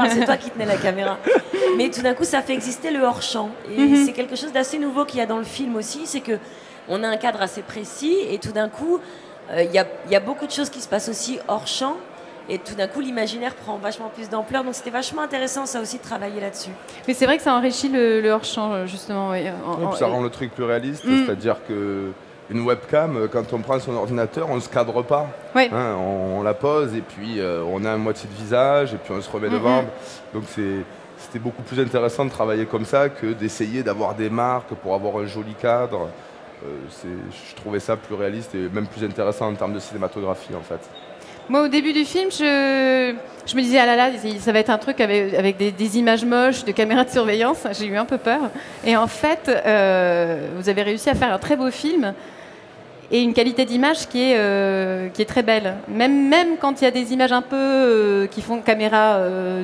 C'est 0.10 0.25
toi 0.25 0.38
qui 0.38 0.50
tenais 0.52 0.66
la 0.66 0.78
caméra. 0.78 1.18
Mais 1.78 1.90
tout 1.90 2.02
d'un 2.02 2.14
coup, 2.14 2.24
ça 2.24 2.42
fait 2.42 2.54
exister 2.54 2.92
le 2.92 3.00
hors-champ. 3.04 3.50
Et 3.75 3.81
Mhm. 3.81 4.06
c'est 4.06 4.14
quelque 4.14 4.36
chose 4.36 4.52
d'assez 4.52 4.78
nouveau 4.78 5.06
qu'il 5.06 5.19
y 5.19 5.24
a 5.24 5.25
dans 5.25 5.38
le 5.38 5.44
film 5.44 5.75
aussi, 5.75 6.06
c'est 6.06 6.22
que 6.22 6.38
on 6.88 7.04
a 7.04 7.08
un 7.08 7.18
cadre 7.18 7.42
assez 7.42 7.62
précis 7.62 8.16
et 8.30 8.38
tout 8.38 8.52
d'un 8.52 8.69
coup, 8.69 9.00
euh, 9.52 9.64
il 9.64 9.72
y, 9.72 9.80
a, 9.80 9.86
il 10.06 10.12
y 10.12 10.16
a 10.16 10.19
beaucoup 10.19 10.46
de 10.46 10.52
choses 10.52 10.69
qui 10.69 10.81
se 10.81 10.88
passent 10.88 11.10
aussi 11.10 11.40
hors-champ. 11.48 11.96
Et 12.49 12.59
tout 12.59 12.75
d'un 12.75 12.88
coup, 12.88 13.01
l'imaginaire 13.01 13.53
prend 13.55 13.77
vachement 13.77 14.09
plus 14.09 14.29
d'ampleur. 14.29 14.63
Donc 14.63 14.73
c'était 14.75 14.89
vachement 14.89 15.21
intéressant, 15.23 15.65
ça 15.65 15.81
aussi, 15.81 15.97
de 15.97 16.03
travailler 16.03 16.39
là-dessus. 16.39 16.71
Mais 17.07 17.13
c'est 17.13 17.25
vrai 17.25 17.38
que 17.38 17.44
ça 17.44 17.53
enrichit 17.53 17.89
le, 17.89 18.21
le 18.21 18.29
hors-champ, 18.31 18.85
justement. 18.85 19.31
oui. 19.31 19.44
En- 19.65 19.75
Ouais, 19.79 19.85
en- 19.85 19.89
puis 19.89 19.97
ça 19.99 20.07
rend 20.07 20.21
le 20.21 20.29
truc 20.29 20.53
plus 20.53 20.63
réaliste, 20.63 21.03
Mm. 21.05 21.25
c'est-à-dire 21.25 21.57
que 21.67 22.11
une 22.49 22.61
webcam, 22.61 23.18
euh, 23.18 23.27
quand 23.27 23.51
on 23.51 23.59
prend 23.59 23.77
son 23.80 23.94
ordinateur, 23.95 24.47
on 24.49 24.56
ne 24.56 24.61
se 24.61 24.69
cadre 24.69 25.01
pas. 25.04 25.27
Oui. 25.54 25.69
Hein, 25.73 25.95
on, 25.99 26.37
on 26.39 26.44
la 26.44 26.54
pose 26.54 26.95
et 26.95 27.01
puis 27.01 27.42
euh, 27.42 27.61
on 27.69 27.83
a 27.83 27.92
un 27.92 27.97
moitié 27.97 28.30
de 28.30 28.35
visage 28.42 28.94
et 28.94 28.97
puis 28.97 29.13
on 29.13 29.21
se 29.21 29.30
remet 29.30 29.47
Mhm. 29.49 29.54
devant. 29.54 29.83
Donc 30.33 30.44
c'était 30.47 31.39
beaucoup 31.39 31.63
plus 31.63 31.80
intéressant 31.81 32.23
de 32.23 32.30
travailler 32.30 32.66
comme 32.66 32.85
ça 32.85 33.09
que 33.09 33.33
d'essayer 33.33 33.83
d'avoir 33.83 34.16
des 34.16 34.30
marques 34.30 34.73
pour 34.81 34.94
avoir 34.94 35.18
un 35.18 35.25
joli 35.25 35.54
cadre. 35.56 36.07
Euh, 36.66 36.69
je 37.06 37.56
trouvais 37.56 37.80
ça 37.81 37.97
plus 37.97 38.16
réaliste 38.16 38.56
et 38.56 38.69
même 38.71 38.87
plus 38.87 39.04
intéressant 39.04 39.47
en 39.49 39.54
termes 39.56 39.73
de 39.73 39.80
cinématographie 39.80 40.56
en 40.56 40.61
fait. 40.61 40.80
Moi, 41.49 41.61
au 41.61 41.68
début 41.69 41.94
du 41.94 42.04
film, 42.04 42.30
je, 42.30 43.13
je 43.45 43.56
me 43.56 43.61
disais, 43.61 43.80
ah 43.80 43.85
là 43.85 43.95
là, 43.95 44.09
ça 44.39 44.51
va 44.51 44.59
être 44.59 44.69
un 44.69 44.77
truc 44.77 44.99
avec, 44.99 45.33
avec 45.33 45.56
des, 45.57 45.71
des 45.71 45.97
images 45.97 46.25
moches, 46.25 46.66
de 46.66 46.73
caméras 46.73 47.06
de 47.06 47.09
surveillance. 47.09 47.59
J'ai 47.80 47.85
eu 47.85 47.95
un 47.95 48.04
peu 48.04 48.18
peur. 48.18 48.42
Et 48.85 48.97
en 48.97 49.07
fait, 49.07 49.47
euh, 49.49 50.49
vous 50.57 50.68
avez 50.68 50.81
réussi 50.81 51.09
à 51.09 51.16
faire 51.16 51.31
un 51.33 51.37
très 51.37 51.56
beau 51.56 51.71
film 51.71 52.13
et 53.09 53.21
une 53.21 53.33
qualité 53.33 53.63
d'image 53.63 54.09
qui, 54.09 54.31
est, 54.31 54.35
euh, 54.37 55.07
qui 55.07 55.21
est 55.21 55.25
très 55.25 55.44
belle. 55.44 55.75
Même, 55.87 56.27
même 56.27 56.57
quand 56.59 56.81
il 56.81 56.83
y 56.83 56.87
a 56.87 56.92
des 56.92 57.13
images 57.13 57.31
un 57.31 57.42
peu 57.42 57.56
euh, 57.56 58.27
qui 58.27 58.42
font 58.42 58.59
caméra 58.59 59.18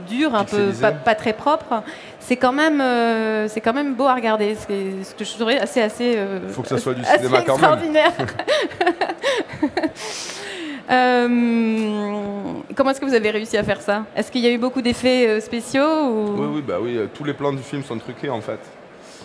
dure, 0.07 0.35
un 0.35 0.45
peu 0.45 0.67
pas, 0.79 0.93
pas 0.93 1.15
très 1.15 1.33
propre, 1.33 1.83
c'est 2.21 2.37
quand, 2.37 2.53
même, 2.53 2.81
c'est 3.49 3.59
quand 3.59 3.73
même 3.73 3.95
beau 3.95 4.05
à 4.05 4.15
regarder. 4.15 4.55
C'est 4.55 5.03
ce 5.03 5.13
que 5.13 5.25
je 5.25 5.33
trouvais 5.33 5.59
assez, 5.59 5.81
assez, 5.81 6.17
Il 6.47 6.53
faut 6.53 6.61
que 6.61 6.69
ça 6.69 6.77
soit 6.77 6.93
du 6.93 7.03
cinéma 7.03 7.41
quand 7.45 7.59
même. 7.59 7.73
extraordinaire. 7.73 8.13
Euh, 10.89 11.27
comment 12.75 12.89
est-ce 12.89 12.99
que 12.99 13.05
vous 13.05 13.13
avez 13.13 13.29
réussi 13.29 13.57
à 13.57 13.63
faire 13.63 13.81
ça? 13.81 14.05
Est-ce 14.15 14.31
qu'il 14.31 14.41
y 14.41 14.47
a 14.47 14.51
eu 14.51 14.57
beaucoup 14.57 14.81
d'effets 14.81 15.27
euh, 15.29 15.39
spéciaux 15.39 16.07
ou... 16.09 16.35
Oui, 16.37 16.47
oui, 16.55 16.61
bah 16.61 16.77
oui, 16.81 16.97
euh, 16.97 17.07
tous 17.13 17.23
les 17.23 17.33
plans 17.33 17.53
du 17.53 17.63
film 17.63 17.83
sont 17.83 17.97
truqués 17.97 18.29
en 18.29 18.41
fait. 18.41 18.59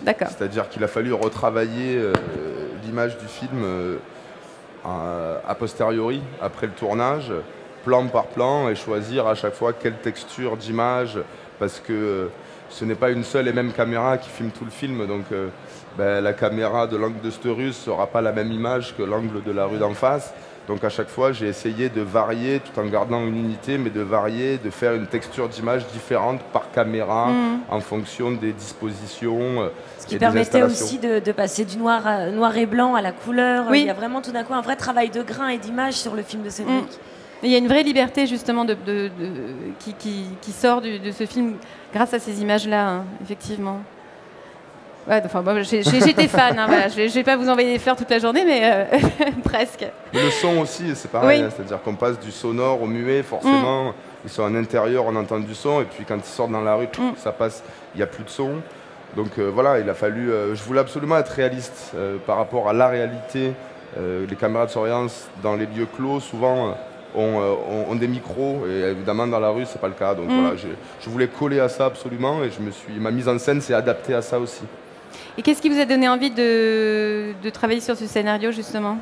D'accord. 0.02 0.28
C'est-à-dire 0.28 0.68
qu'il 0.68 0.84
a 0.84 0.88
fallu 0.88 1.12
retravailler 1.12 2.00
l'image 2.84 3.18
du 3.18 3.26
film 3.26 3.64
a, 4.84 5.54
posteriori, 5.58 6.22
après 6.40 6.68
le 6.68 6.72
tournage, 6.72 7.32
plan 7.84 8.06
par 8.06 8.26
plan, 8.26 8.68
et 8.68 8.76
choisir 8.76 9.26
à 9.26 9.34
chaque 9.34 9.54
fois 9.54 9.72
quelle 9.72 9.96
texture 9.96 10.56
d'image, 10.56 11.18
parce 11.58 11.80
que 11.80 12.30
ce 12.70 12.84
n'est 12.84 12.94
pas 12.94 13.10
une 13.10 13.24
seule 13.24 13.48
et 13.48 13.52
même 13.52 13.72
caméra 13.72 14.18
qui 14.18 14.30
filme 14.30 14.50
tout 14.50 14.64
le 14.64 14.70
film. 14.70 15.04
Donc 15.08 15.24
ben, 15.96 16.22
la 16.22 16.32
caméra 16.32 16.86
de 16.86 16.96
l'angle 16.96 17.20
de 17.20 17.30
Sterus 17.32 17.66
ne 17.66 17.72
sera 17.72 18.06
pas 18.06 18.20
la 18.20 18.30
même 18.30 18.52
image 18.52 18.94
que 18.96 19.02
l'angle 19.02 19.42
de 19.42 19.50
la 19.50 19.64
rue 19.64 19.78
d'en 19.78 19.94
face. 19.94 20.32
Donc 20.68 20.84
à 20.84 20.90
chaque 20.90 21.08
fois, 21.08 21.32
j'ai 21.32 21.48
essayé 21.48 21.88
de 21.88 22.02
varier 22.02 22.60
tout 22.60 22.78
en 22.78 22.84
gardant 22.86 23.20
une 23.26 23.36
unité, 23.38 23.78
mais 23.78 23.88
de 23.88 24.02
varier, 24.02 24.58
de 24.58 24.68
faire 24.68 24.92
une 24.94 25.06
texture 25.06 25.48
d'image 25.48 25.86
différente 25.88 26.40
par 26.52 26.70
caméra 26.70 27.28
Mhm. 27.28 27.60
en 27.70 27.80
fonction 27.80 28.30
des 28.32 28.52
dispositions. 28.52 29.62
euh, 29.62 29.68
Ce 29.98 30.06
qui 30.06 30.18
permettait 30.18 30.62
aussi 30.62 30.98
de, 30.98 31.20
de 31.20 31.32
passer 31.32 31.64
du 31.64 31.78
noir, 31.78 32.06
à- 32.06 32.26
noir 32.26 32.56
et 32.58 32.66
blanc 32.66 32.94
à 32.94 33.00
la 33.02 33.12
couleur. 33.12 33.64
Oui. 33.70 33.80
Il 33.80 33.86
y 33.86 33.90
a 33.90 33.94
vraiment 33.94 34.20
tout 34.20 34.30
d'un 34.30 34.44
coup 34.44 34.52
un 34.54 34.60
vrai 34.60 34.76
travail 34.76 35.08
de 35.08 35.22
grain 35.22 35.48
et 35.48 35.58
d'image 35.58 35.94
sur 35.94 36.14
le 36.14 36.22
film 36.22 36.42
de 36.42 36.50
Cédric. 36.50 36.86
Il 37.42 37.50
y 37.50 37.54
a 37.54 37.58
une 37.58 37.68
vraie 37.68 37.82
liberté 37.84 38.26
justement 38.26 38.64
de, 38.64 38.74
de- 38.74 39.08
de- 39.08 39.10
qui, 39.78 39.94
qui- 39.94 40.26
qui 40.42 40.52
sort 40.52 40.80
du- 40.82 40.98
de 40.98 41.12
ce 41.12 41.24
film 41.24 41.54
grâce 41.94 42.12
à 42.12 42.18
ces 42.18 42.42
images-là, 42.42 42.88
hein, 42.88 43.04
effectivement. 43.22 43.80
Ouais, 45.08 45.22
enfin, 45.24 45.42
j'étais 45.62 46.28
fan. 46.28 46.58
hein, 46.58 46.66
voilà. 46.66 46.88
Je 46.88 47.00
ne 47.00 47.08
vais 47.08 47.22
pas 47.22 47.36
vous 47.36 47.48
envoyer 47.48 47.72
des 47.72 47.78
fleurs 47.78 47.96
toute 47.96 48.10
la 48.10 48.18
journée, 48.18 48.44
mais 48.44 48.60
euh, 48.64 48.84
presque. 49.44 49.86
Mais 50.12 50.22
le 50.22 50.30
son 50.30 50.58
aussi, 50.58 50.94
c'est 50.94 51.10
pareil. 51.10 51.40
Oui. 51.40 51.46
hein, 51.46 51.50
C'est-à-dire 51.54 51.80
qu'on 51.82 51.94
passe 51.94 52.18
du 52.20 52.30
sonore 52.30 52.82
au 52.82 52.86
muet, 52.86 53.22
forcément. 53.22 53.94
Ils 54.24 54.30
sont 54.30 54.42
en 54.42 54.54
intérieur, 54.54 55.04
on 55.06 55.16
entend 55.16 55.38
du 55.38 55.54
son, 55.54 55.80
et 55.80 55.84
puis 55.84 56.04
quand 56.04 56.16
ils 56.16 56.24
sortent 56.24 56.50
dans 56.52 56.60
la 56.60 56.74
rue, 56.74 56.86
Mm. 56.98 57.12
ça 57.16 57.32
passe, 57.32 57.62
il 57.94 57.98
n'y 57.98 58.02
a 58.02 58.06
plus 58.06 58.24
de 58.24 58.28
son. 58.30 58.50
Donc 59.16 59.38
euh, 59.38 59.50
voilà, 59.52 59.78
il 59.78 59.88
a 59.88 59.94
fallu. 59.94 60.30
euh, 60.30 60.54
je 60.54 60.62
voulais 60.64 60.80
absolument 60.80 61.16
être 61.16 61.30
réaliste 61.32 61.92
par 62.26 62.36
rapport 62.36 62.68
à 62.68 62.72
la 62.72 62.88
réalité. 62.88 63.52
Les 63.96 64.36
caméras 64.36 64.66
de 64.66 64.70
surveillance 64.70 65.26
dans 65.42 65.56
les 65.56 65.66
lieux 65.66 65.86
clos, 65.96 66.20
souvent. 66.20 66.74
ont, 67.16 67.38
ont- 67.38 67.90
ont 67.90 67.94
des 67.94 68.06
micros 68.06 68.64
et 68.68 68.90
évidemment 68.90 69.26
dans 69.26 69.40
la 69.40 69.48
rue 69.48 69.64
c'est 69.64 69.80
pas 69.80 69.88
le 69.88 69.94
cas 69.94 70.14
donc 70.14 70.28
Mm. 70.28 70.40
voilà 70.42 70.56
je, 70.56 70.68
je 71.00 71.08
voulais 71.08 71.26
coller 71.26 71.58
à 71.58 71.70
ça 71.70 71.86
absolument 71.86 72.44
et 72.44 72.50
je 72.50 72.60
me 72.60 72.70
suis 72.70 72.92
ma 73.00 73.10
mise 73.10 73.26
en 73.28 73.38
scène 73.38 73.62
s'est 73.62 73.72
adaptée 73.72 74.12
à 74.12 74.20
ça 74.20 74.38
aussi 74.38 74.60
Et 75.38 75.42
qu'est-ce 75.42 75.62
qui 75.62 75.68
vous 75.68 75.78
a 75.78 75.84
donné 75.84 76.08
envie 76.08 76.32
de, 76.32 77.32
de 77.40 77.50
travailler 77.50 77.80
sur 77.80 77.96
ce 77.96 78.08
scénario, 78.08 78.50
justement? 78.50 78.98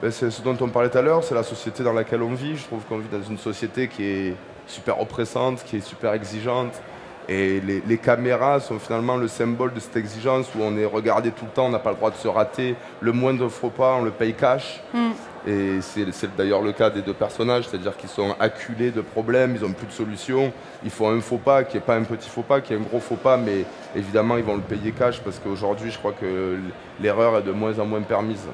Ben, 0.00 0.10
C'est 0.10 0.30
ce 0.30 0.40
dont 0.40 0.56
on 0.58 0.68
parlait 0.68 0.88
tout 0.88 0.96
à 0.96 1.02
l'heure, 1.02 1.22
c'est 1.22 1.34
la 1.34 1.42
société 1.42 1.82
dans 1.82 1.92
laquelle 1.92 2.22
on 2.22 2.32
vit. 2.32 2.56
Je 2.56 2.64
trouve 2.64 2.80
qu'on 2.88 2.96
vit 2.96 3.08
dans 3.12 3.22
une 3.22 3.36
société 3.36 3.86
qui 3.86 4.02
est 4.02 4.36
super 4.66 4.98
oppressante, 4.98 5.62
qui 5.64 5.76
est 5.76 5.86
super 5.86 6.14
exigeante. 6.14 6.80
Et 7.28 7.60
les, 7.60 7.82
les 7.86 7.98
caméras 7.98 8.60
sont 8.60 8.78
finalement 8.78 9.18
le 9.18 9.28
symbole 9.28 9.74
de 9.74 9.80
cette 9.80 9.96
exigence 9.96 10.46
où 10.56 10.62
on 10.62 10.74
est 10.78 10.86
regardé 10.86 11.30
tout 11.30 11.44
le 11.44 11.50
temps, 11.50 11.66
on 11.66 11.70
n'a 11.70 11.78
pas 11.78 11.90
le 11.90 11.96
droit 11.96 12.10
de 12.10 12.16
se 12.16 12.28
rater. 12.28 12.74
Le 13.00 13.12
moindre 13.12 13.48
faux 13.50 13.68
pas, 13.68 13.96
on 13.96 14.04
le 14.04 14.10
paye 14.10 14.32
cash. 14.32 14.82
Mm. 14.94 15.10
Et 15.46 15.80
c'est 15.80 16.36
d'ailleurs 16.36 16.62
le 16.62 16.70
cas 16.72 16.88
des 16.88 17.02
deux 17.02 17.14
personnages, 17.14 17.66
c'est-à-dire 17.68 17.96
qu'ils 17.96 18.08
sont 18.08 18.36
acculés 18.38 18.92
de 18.92 19.00
problèmes, 19.00 19.56
ils 19.56 19.62
n'ont 19.66 19.72
plus 19.72 19.88
de 19.88 19.92
solution. 19.92 20.52
Il 20.84 20.90
faut 20.90 21.06
un 21.08 21.20
faux 21.20 21.38
pas 21.38 21.64
qui 21.64 21.76
n'est 21.76 21.82
pas 21.82 21.96
un 21.96 22.04
petit 22.04 22.28
faux 22.28 22.42
pas, 22.42 22.60
qui 22.60 22.72
est 22.72 22.76
un 22.76 22.80
gros 22.80 23.00
faux 23.00 23.16
pas, 23.16 23.36
mais 23.36 23.64
évidemment 23.96 24.36
ils 24.36 24.44
vont 24.44 24.54
le 24.54 24.60
payer 24.62 24.92
cash 24.92 25.20
parce 25.20 25.40
qu'aujourd'hui 25.40 25.90
je 25.90 25.98
crois 25.98 26.12
que 26.12 26.58
l'erreur 27.00 27.36
est 27.38 27.42
de 27.42 27.50
moins 27.50 27.76
en 27.80 27.86
moins 27.86 28.02
permise. 28.02 28.44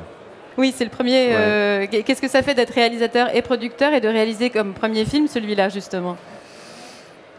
Oui, 0.57 0.73
c'est 0.75 0.85
le 0.85 0.90
premier. 0.90 1.28
Ouais. 1.28 1.35
euh, 1.37 1.87
Qu'est-ce 2.04 2.23
que 2.23 2.26
ça 2.28 2.42
fait 2.42 2.54
d'être 2.54 2.73
réalisateur 2.75 3.35
et 3.37 3.42
producteur 3.42 3.92
et 3.92 4.00
de 4.00 4.09
réaliser 4.09 4.49
comme 4.50 4.73
premier 4.73 5.04
film 5.04 5.28
celui-là, 5.28 5.68
justement? 5.68 6.16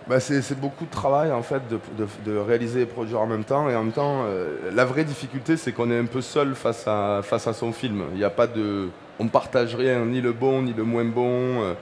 Bah, 0.08 0.20
c'est 0.20 0.42
c'est 0.42 0.60
beaucoup 0.60 0.86
de 0.86 0.90
travail 0.92 1.32
en 1.32 1.44
fait 1.44 1.62
de, 1.70 1.80
de- 1.98 2.32
de 2.32 2.38
réaliser 2.38 2.82
et 2.82 2.86
produire 2.86 3.22
en 3.22 3.28
même 3.28 3.44
temps 3.44 3.70
et 3.70 3.76
en 3.76 3.84
même 3.84 3.92
temps 3.94 4.24
euh, 4.26 4.58
la 4.74 4.84
vraie 4.86 5.04
difficulté 5.04 5.56
c'est 5.56 5.72
qu'on 5.72 5.92
est 5.92 6.00
un 6.00 6.06
peu 6.06 6.22
seul 6.22 6.56
face 6.56 6.84
à, 6.88 7.22
face 7.24 7.46
à 7.48 7.54
son 7.54 7.72
film. 7.72 8.04
Il 8.14 8.18
n'y 8.18 8.24
a 8.24 8.30
pas 8.32 8.48
de, 8.48 8.90
on 9.20 9.26
ne 9.26 9.30
partage 9.30 9.76
rien, 9.76 10.06
ni 10.06 10.22
le 10.22 10.32
bon 10.32 10.62
ni 10.62 10.74
le 10.74 10.84
moins 10.84 11.06
bon. 11.06 11.62
Euh, 11.64 11.74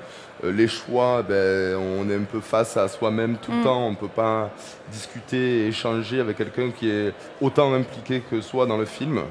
euh, 0.43 0.51
les 0.51 0.67
choix, 0.67 1.23
ben, 1.27 1.75
on 1.77 2.07
est 2.09 2.15
un 2.15 2.23
peu 2.31 2.39
face 2.41 2.77
à 2.77 2.87
soi-même 2.87 3.37
tout 3.41 3.51
le 3.51 3.57
Mm. 3.59 3.63
temps. 3.63 3.87
On 3.87 3.91
ne 3.91 3.95
peut 3.95 4.07
pas 4.07 4.51
discuter 4.91 5.59
et 5.65 5.67
échanger 5.67 6.19
avec 6.19 6.37
quelqu'un 6.37 6.69
qui 6.69 6.89
est 6.89 7.13
autant 7.41 7.73
impliqué 7.73 8.21
que 8.29 8.39
soi 8.41 8.65
dans 8.65 8.77
le 8.77 8.85
film. 8.85 9.21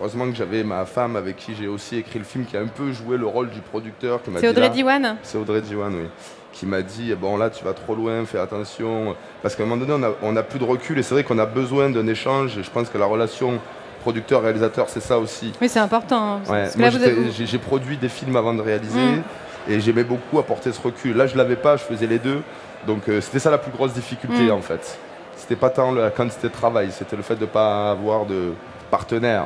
Heureusement 0.00 0.28
que 0.28 0.34
j'avais 0.34 0.64
ma 0.64 0.84
femme 0.86 1.16
avec 1.16 1.36
qui 1.36 1.54
j'ai 1.54 1.68
aussi 1.68 1.98
écrit 1.98 2.18
le 2.18 2.24
film 2.24 2.44
qui 2.46 2.56
a 2.56 2.60
un 2.60 2.66
peu 2.66 2.92
joué 2.92 3.16
le 3.16 3.26
rôle 3.26 3.50
du 3.50 3.60
producteur. 3.60 4.20
C'est 4.38 4.48
Audrey 4.48 4.70
Diwan 4.70 5.16
c'est 5.22 5.38
Audrey 5.38 5.60
Diwan, 5.60 5.94
oui. 5.94 6.08
Qui 6.52 6.66
m'a 6.66 6.82
dit 6.82 7.14
bon 7.14 7.36
là 7.36 7.50
tu 7.50 7.64
vas 7.64 7.74
trop 7.74 7.94
loin, 7.94 8.24
fais 8.24 8.38
attention. 8.38 9.14
Parce 9.42 9.54
qu'à 9.54 9.62
un 9.62 9.66
moment 9.66 9.84
donné 9.84 9.92
on 9.92 10.08
a, 10.08 10.14
on 10.22 10.36
a 10.36 10.42
plus 10.42 10.58
de 10.58 10.64
recul 10.64 10.98
et 10.98 11.02
c'est 11.02 11.14
vrai 11.14 11.24
qu'on 11.24 11.38
a 11.38 11.46
besoin 11.46 11.90
d'un 11.90 12.06
échange. 12.08 12.56
Et 12.58 12.62
je 12.62 12.70
pense 12.70 12.88
que 12.88 12.98
la 12.98 13.06
relation 13.06 13.60
producteur-réalisateur 14.04 14.86
c'est 14.88 15.00
ça 15.02 15.18
aussi. 15.18 15.52
Oui, 15.60 15.68
c'est 15.68 15.78
important. 15.80 16.40
Ouais. 16.50 16.68
Moi 16.76 16.88
avez- 16.88 17.30
j'ai 17.32 17.58
produit 17.58 17.96
des 17.96 18.08
films 18.10 18.36
avant 18.36 18.52
de 18.54 18.60
réaliser 18.60 19.00
Mm. 19.00 19.22
et 19.70 19.80
j'aimais 19.80 20.04
beaucoup 20.04 20.38
apporter 20.38 20.70
ce 20.72 20.80
recul. 20.80 21.16
Là 21.16 21.26
je 21.26 21.36
l'avais 21.36 21.56
pas, 21.56 21.76
je 21.76 21.82
faisais 21.84 22.06
les 22.06 22.18
deux. 22.18 22.40
Donc 22.86 23.08
euh, 23.08 23.20
c'était 23.22 23.38
ça 23.38 23.50
la 23.50 23.58
plus 23.58 23.72
grosse 23.72 23.94
difficulté 23.94 24.44
Mm. 24.48 24.50
en 24.52 24.60
fait. 24.60 24.98
C'était 25.36 25.56
pas 25.56 25.70
tant 25.70 25.90
la 25.92 26.10
quantité 26.10 26.48
de 26.48 26.52
travail, 26.52 26.88
c'était 26.92 27.16
le 27.16 27.22
fait 27.22 27.34
de 27.36 27.40
ne 27.40 27.46
pas 27.46 27.90
avoir 27.90 28.26
de 28.26 28.52
partenaire. 28.90 29.44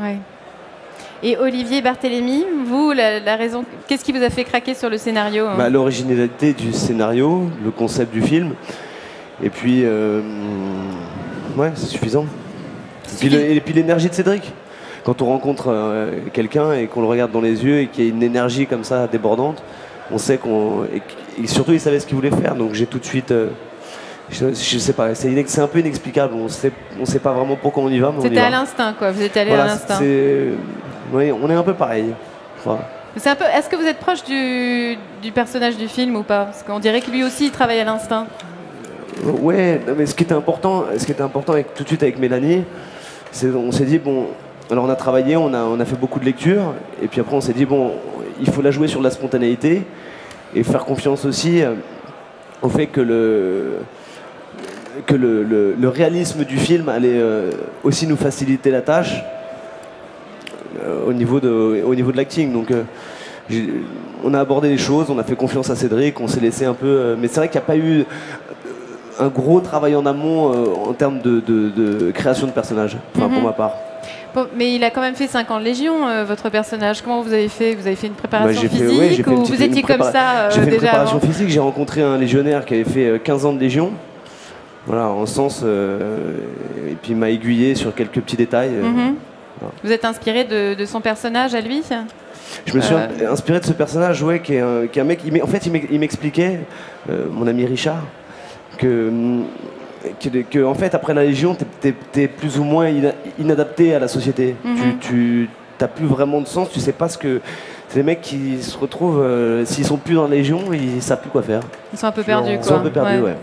Ouais. 0.00 0.18
Et 1.24 1.36
Olivier 1.36 1.82
Barthélémy, 1.82 2.44
vous, 2.66 2.90
la, 2.92 3.20
la 3.20 3.36
raison, 3.36 3.64
qu'est-ce 3.86 4.04
qui 4.04 4.10
vous 4.12 4.22
a 4.24 4.30
fait 4.30 4.42
craquer 4.44 4.74
sur 4.74 4.90
le 4.90 4.98
scénario 4.98 5.46
hein? 5.46 5.54
Bah, 5.56 5.70
L'originalité 5.70 6.52
du 6.52 6.72
scénario, 6.72 7.48
le 7.64 7.70
concept 7.70 8.12
du 8.12 8.22
film. 8.22 8.54
Et 9.42 9.48
puis, 9.50 9.82
euh, 9.84 10.20
ouais, 11.56 11.70
c'est 11.76 11.86
suffisant. 11.86 12.26
Et 13.12 13.16
puis, 13.18 13.28
le- 13.28 13.40
et 13.52 13.60
puis 13.60 13.74
l'énergie 13.74 14.08
de 14.08 14.14
Cédric. 14.14 14.52
Quand 15.04 15.20
on 15.20 15.26
rencontre 15.26 15.64
euh, 15.68 16.12
quelqu'un 16.32 16.72
et 16.74 16.86
qu'on 16.86 17.00
le 17.00 17.08
regarde 17.08 17.32
dans 17.32 17.40
les 17.40 17.64
yeux 17.64 17.80
et 17.80 17.86
qu'il 17.88 18.04
y 18.04 18.06
a 18.06 18.10
une 18.10 18.22
énergie 18.22 18.66
comme 18.68 18.84
ça 18.84 19.08
débordante, 19.08 19.62
on 20.12 20.18
sait 20.18 20.38
qu'on. 20.38 20.84
Et, 21.40 21.46
surtout, 21.48 21.72
il 21.72 21.80
savait 21.80 21.98
ce 21.98 22.06
qu'il 22.06 22.14
voulait 22.14 22.30
faire. 22.30 22.54
Donc 22.54 22.74
j'ai 22.74 22.86
tout 22.86 22.98
de 23.00 23.04
suite. 23.04 23.32
euh, 23.32 23.48
je, 24.30 24.46
je 24.54 24.78
sais 24.78 24.92
pas, 24.92 25.14
c'est 25.16 25.28
inex- 25.28 25.60
un 25.60 25.66
peu 25.66 25.80
inexplicable. 25.80 26.34
On 26.34 26.48
sait, 26.48 26.70
on 27.00 27.04
sait 27.04 27.18
pas 27.18 27.32
vraiment 27.32 27.56
pourquoi 27.60 27.82
on 27.82 27.88
y 27.88 27.98
va, 27.98 28.12
C'était 28.22 28.38
à 28.38 28.50
l'instinct, 28.50 28.94
quoi. 28.96 29.10
Vous 29.10 29.22
êtes 29.22 29.36
allé 29.36 29.50
à 29.50 29.66
l'instinct. 29.66 29.96
c'est- 29.98 30.50
ouais, 31.12 31.32
on 31.32 31.50
est 31.50 31.54
un 31.54 31.62
peu 31.64 31.74
pareil. 31.74 32.06
C'est 33.16 33.28
un 33.28 33.34
peu. 33.34 33.44
Est-ce 33.44 33.68
que 33.68 33.74
vous 33.76 33.84
êtes 33.86 33.98
proche 33.98 34.22
du, 34.24 34.96
du 35.20 35.32
personnage 35.32 35.76
du 35.76 35.88
film 35.88 36.14
ou 36.16 36.22
pas? 36.22 36.44
Parce 36.44 36.62
qu'on 36.62 36.78
dirait 36.78 37.00
que 37.00 37.10
lui 37.10 37.24
aussi, 37.24 37.46
il 37.46 37.50
travaille 37.50 37.80
à 37.80 37.84
l'instinct. 37.84 38.26
Ouais, 39.24 39.80
mais 39.96 40.06
ce 40.06 40.14
qui 40.14 40.22
était 40.24 40.32
important, 40.34 40.84
ce 40.96 41.04
qui 41.04 41.12
était 41.12 41.22
important 41.22 41.52
avec, 41.52 41.74
tout 41.74 41.82
de 41.82 41.88
suite 41.88 42.02
avec 42.02 42.18
Mélanie, 42.18 42.64
on 43.54 43.72
s'est 43.72 43.84
dit 43.84 43.98
bon, 43.98 44.26
alors 44.70 44.84
on 44.84 44.88
a 44.88 44.96
travaillé, 44.96 45.36
on 45.36 45.52
a, 45.52 45.84
fait 45.84 45.96
beaucoup 45.96 46.20
de 46.20 46.24
lectures, 46.24 46.74
et 47.02 47.08
puis 47.08 47.20
après 47.20 47.34
on 47.34 47.40
s'est 47.40 47.52
dit 47.52 47.64
bon, 47.64 47.92
il 48.40 48.50
faut 48.50 48.62
la 48.62 48.70
jouer 48.70 48.88
sur 48.88 49.02
la 49.02 49.10
spontanéité 49.10 49.82
et 50.54 50.62
faire 50.62 50.84
confiance 50.84 51.24
aussi 51.24 51.62
euh, 51.62 51.74
au 52.60 52.68
fait 52.68 52.86
que 52.86 53.00
le 53.00 53.78
réalisme 55.88 56.44
du 56.44 56.56
film 56.56 56.88
allait 56.88 57.18
euh, 57.20 57.50
aussi 57.82 58.06
nous 58.06 58.16
faciliter 58.16 58.70
la 58.70 58.82
tâche 58.82 59.22
euh, 60.82 61.06
au 61.06 61.12
niveau 61.12 61.40
de 61.40 61.82
au 61.84 61.94
niveau 61.94 62.12
de 62.12 62.16
l'acting. 62.16 62.52
Donc 62.52 62.72
on 64.24 64.34
a 64.34 64.40
abordé 64.40 64.68
les 64.68 64.78
choses, 64.78 65.10
on 65.10 65.18
a 65.18 65.24
fait 65.24 65.36
confiance 65.36 65.68
à 65.70 65.76
Cédric, 65.76 66.20
on 66.20 66.28
s'est 66.28 66.40
laissé 66.40 66.64
un 66.64 66.74
peu. 66.74 67.16
mais 67.18 67.28
c'est 67.28 67.40
vrai 67.40 67.48
qu'il 67.48 67.60
n'y 67.60 67.64
a 67.64 67.66
pas 67.66 67.76
eu 67.76 68.04
un 69.20 69.28
gros 69.28 69.60
travail 69.60 69.94
en 69.96 70.06
amont 70.06 70.52
euh, 70.52 70.88
en 70.88 70.92
termes 70.92 71.20
de, 71.20 71.40
de- 71.40 71.68
de 71.70 72.10
création 72.12 72.46
de 72.46 72.52
personnages, 72.52 72.96
enfin 73.16 73.28
pour 73.28 73.38
Mhm. 73.38 73.44
ma 73.44 73.52
part. 73.52 73.72
Bon, 74.34 74.46
mais 74.56 74.74
il 74.74 74.82
a 74.82 74.90
quand 74.90 75.02
même 75.02 75.14
fait 75.14 75.26
5 75.26 75.50
ans 75.50 75.58
de 75.60 75.64
Légion, 75.64 76.08
euh, 76.08 76.24
votre 76.24 76.48
personnage. 76.48 77.02
Comment 77.02 77.20
vous 77.20 77.34
avez 77.34 77.48
fait? 77.48 77.74
Vous 77.74 77.86
avez 77.86 77.96
fait 77.96 78.06
une 78.06 78.14
préparation 78.14 78.62
Bah, 78.62 78.68
fait- 78.68 78.76
physique 78.76 78.98
ouais, 78.98 79.08
fait 79.22 79.30
ou 79.30 79.44
vous 79.44 79.62
étiez 79.62 79.82
comme 79.82 80.02
ça 80.02 80.22
euh, 80.46 80.50
J'ai 80.54 80.62
fait 80.62 80.70
une 80.70 80.76
préparation 80.78 81.16
avant 81.18 81.26
physique, 81.26 81.48
j'ai 81.50 81.60
rencontré 81.60 82.00
un 82.02 82.16
légionnaire 82.16 82.64
qui 82.64 82.74
avait 82.74 82.84
fait 82.84 83.06
euh, 83.06 83.18
15 83.18 83.44
ans 83.44 83.52
de 83.52 83.60
Légion. 83.60 83.92
Voilà, 84.86 85.08
en 85.08 85.26
sens. 85.26 85.60
euh, 85.62 86.32
et 86.90 86.94
puis 86.94 87.12
il 87.12 87.16
m'a 87.16 87.28
aiguillé 87.30 87.74
sur 87.74 87.94
quelques 87.94 88.20
petits 88.20 88.36
détails. 88.36 88.70
euh. 88.74 88.82
Mhm. 88.82 89.14
voilà. 89.60 89.74
Vous 89.84 89.92
êtes 89.92 90.04
inspiré 90.06 90.44
de, 90.44 90.74
de 90.74 90.84
son 90.86 91.00
personnage 91.02 91.54
à 91.54 91.60
lui? 91.60 91.82
Je 92.66 92.74
me 92.74 92.80
suis 92.80 92.94
Euh. 92.94 93.30
inspiré 93.30 93.60
de 93.60 93.64
ce 93.66 93.72
personnage, 93.72 94.22
ouais, 94.22 94.40
qui 94.40 94.54
est 94.54 94.60
un, 94.60 94.86
qui 94.90 94.98
est 94.98 95.02
un 95.02 95.04
mec. 95.04 95.20
il 95.26 95.42
en 95.42 95.46
fait, 95.46 95.64
il 95.66 95.72
m'ex- 95.72 95.86
il 95.90 96.00
m'expliquait, 96.00 96.60
euh, 97.10 97.26
mon 97.30 97.46
ami 97.46 97.64
Richard, 97.66 98.02
que, 98.82 99.08
hum, 99.08 99.44
que, 100.20 100.28
que, 100.42 100.64
en 100.64 100.74
fait, 100.74 100.94
après 100.94 101.14
la 101.14 101.24
Légion, 101.24 101.56
t'es 101.80 101.94
es, 102.22 102.28
plus 102.28 102.58
ou 102.58 102.64
moins 102.64 102.88
ina- 102.88 103.14
inadapté 103.38 103.94
à 103.94 103.98
la 103.98 104.08
société. 104.08 104.56
Mhm. 104.64 104.98
Tu 105.00 105.48
n'as 105.80 105.88
plus 105.88 106.06
vraiment 106.06 106.40
de 106.40 106.46
sens, 106.46 106.70
tu 106.70 106.80
sais 106.80 106.92
pas 106.92 107.08
ce 107.08 107.18
que. 107.18 107.40
Des 107.94 108.02
mecs 108.02 108.22
qui 108.22 108.62
se 108.62 108.78
retrouvent, 108.78 109.20
euh, 109.22 109.66
s'ils 109.66 109.84
sont 109.84 109.98
plus 109.98 110.14
dans 110.14 110.22
la 110.26 110.30
Légion, 110.36 110.60
ils 110.72 111.02
savent 111.02 111.20
plus 111.20 111.28
quoi 111.28 111.42
faire. 111.42 111.60
Ils 111.92 111.98
sont 111.98 112.06
un 112.06 112.12
peu 112.12 112.22
perdus, 112.22 112.48
Ils 112.48 112.54
Ils 112.54 112.58
quoi. 112.58 112.66
sont 112.68 112.74
un 112.76 112.80
peu 112.80 112.90
perdus, 112.90 113.20
ouais. 113.20 113.36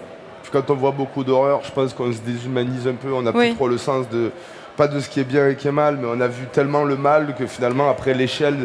Quand 0.51 0.67
on 0.71 0.73
voit 0.73 0.89
beaucoup 0.89 1.23
d'horreur, 1.23 1.61
je 1.63 1.71
pense 1.71 1.93
qu'on 1.93 2.11
se 2.11 2.17
déshumanise 2.21 2.87
un 2.87 2.95
peu, 2.95 3.13
on 3.13 3.21
n'a 3.21 3.29
Oui. 3.31 3.49
plus 3.49 3.55
trop 3.55 3.67
le 3.67 3.77
sens 3.77 4.09
de, 4.09 4.31
pas 4.75 4.87
de 4.87 4.99
ce 4.99 5.07
qui 5.07 5.19
est 5.19 5.23
bien 5.23 5.49
et 5.49 5.55
qui 5.55 5.67
est 5.67 5.71
mal, 5.71 5.99
mais 6.01 6.07
on 6.11 6.19
a 6.19 6.27
vu 6.27 6.45
tellement 6.51 6.83
le 6.83 6.95
mal 6.95 7.35
que 7.37 7.45
finalement, 7.45 7.91
après 7.91 8.15
l'échelle 8.15 8.55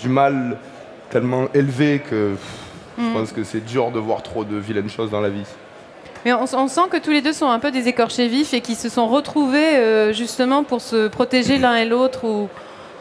du 0.00 0.08
mal 0.08 0.56
tellement 1.10 1.46
élevée 1.54 2.00
que 2.08 2.30
pff, 2.34 2.62
Mm. 2.98 3.02
je 3.12 3.18
pense 3.18 3.32
que 3.32 3.42
c'est 3.44 3.64
dur 3.64 3.90
de 3.90 3.98
voir 3.98 4.22
trop 4.22 4.42
de 4.44 4.56
vilaines 4.56 4.88
choses 4.88 5.10
dans 5.10 5.20
la 5.20 5.28
vie. 5.28 5.44
Mais 6.26 6.32
on, 6.32 6.42
on 6.54 6.66
sent 6.68 6.80
que 6.90 6.96
tous 6.98 7.12
les 7.12 7.22
deux 7.22 7.32
sont 7.32 7.48
un 7.48 7.60
peu 7.60 7.70
des 7.70 7.86
écorchés 7.86 8.26
vifs 8.26 8.52
et 8.52 8.60
qui 8.60 8.74
se 8.74 8.88
sont 8.88 9.06
retrouvés 9.06 9.76
euh, 9.76 10.12
justement 10.12 10.64
pour 10.64 10.80
se 10.82 11.06
protéger 11.06 11.56
l'un 11.56 11.76
et 11.76 11.84
l'autre 11.84 12.24
ou, 12.26 12.48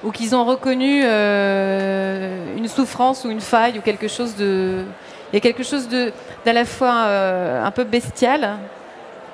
ou 0.04 0.12
qu'ils 0.12 0.36
ont 0.36 0.46
reconnu 0.46 1.02
euh, 1.04 2.56
une 2.56 2.68
souffrance 2.68 3.26
ou 3.26 3.32
une 3.32 3.42
faille 3.42 3.78
ou 3.80 3.82
quelque 3.82 4.08
chose 4.08 4.36
de. 4.36 4.84
Il 5.32 5.36
y 5.36 5.38
a 5.38 5.42
quelque 5.42 5.64
chose 5.64 5.88
de 5.90 6.12
d'à 6.46 6.54
la 6.54 6.66
fois 6.66 6.94
euh, 7.08 7.66
un 7.66 7.72
peu 7.72 7.84
bestial 7.84 8.58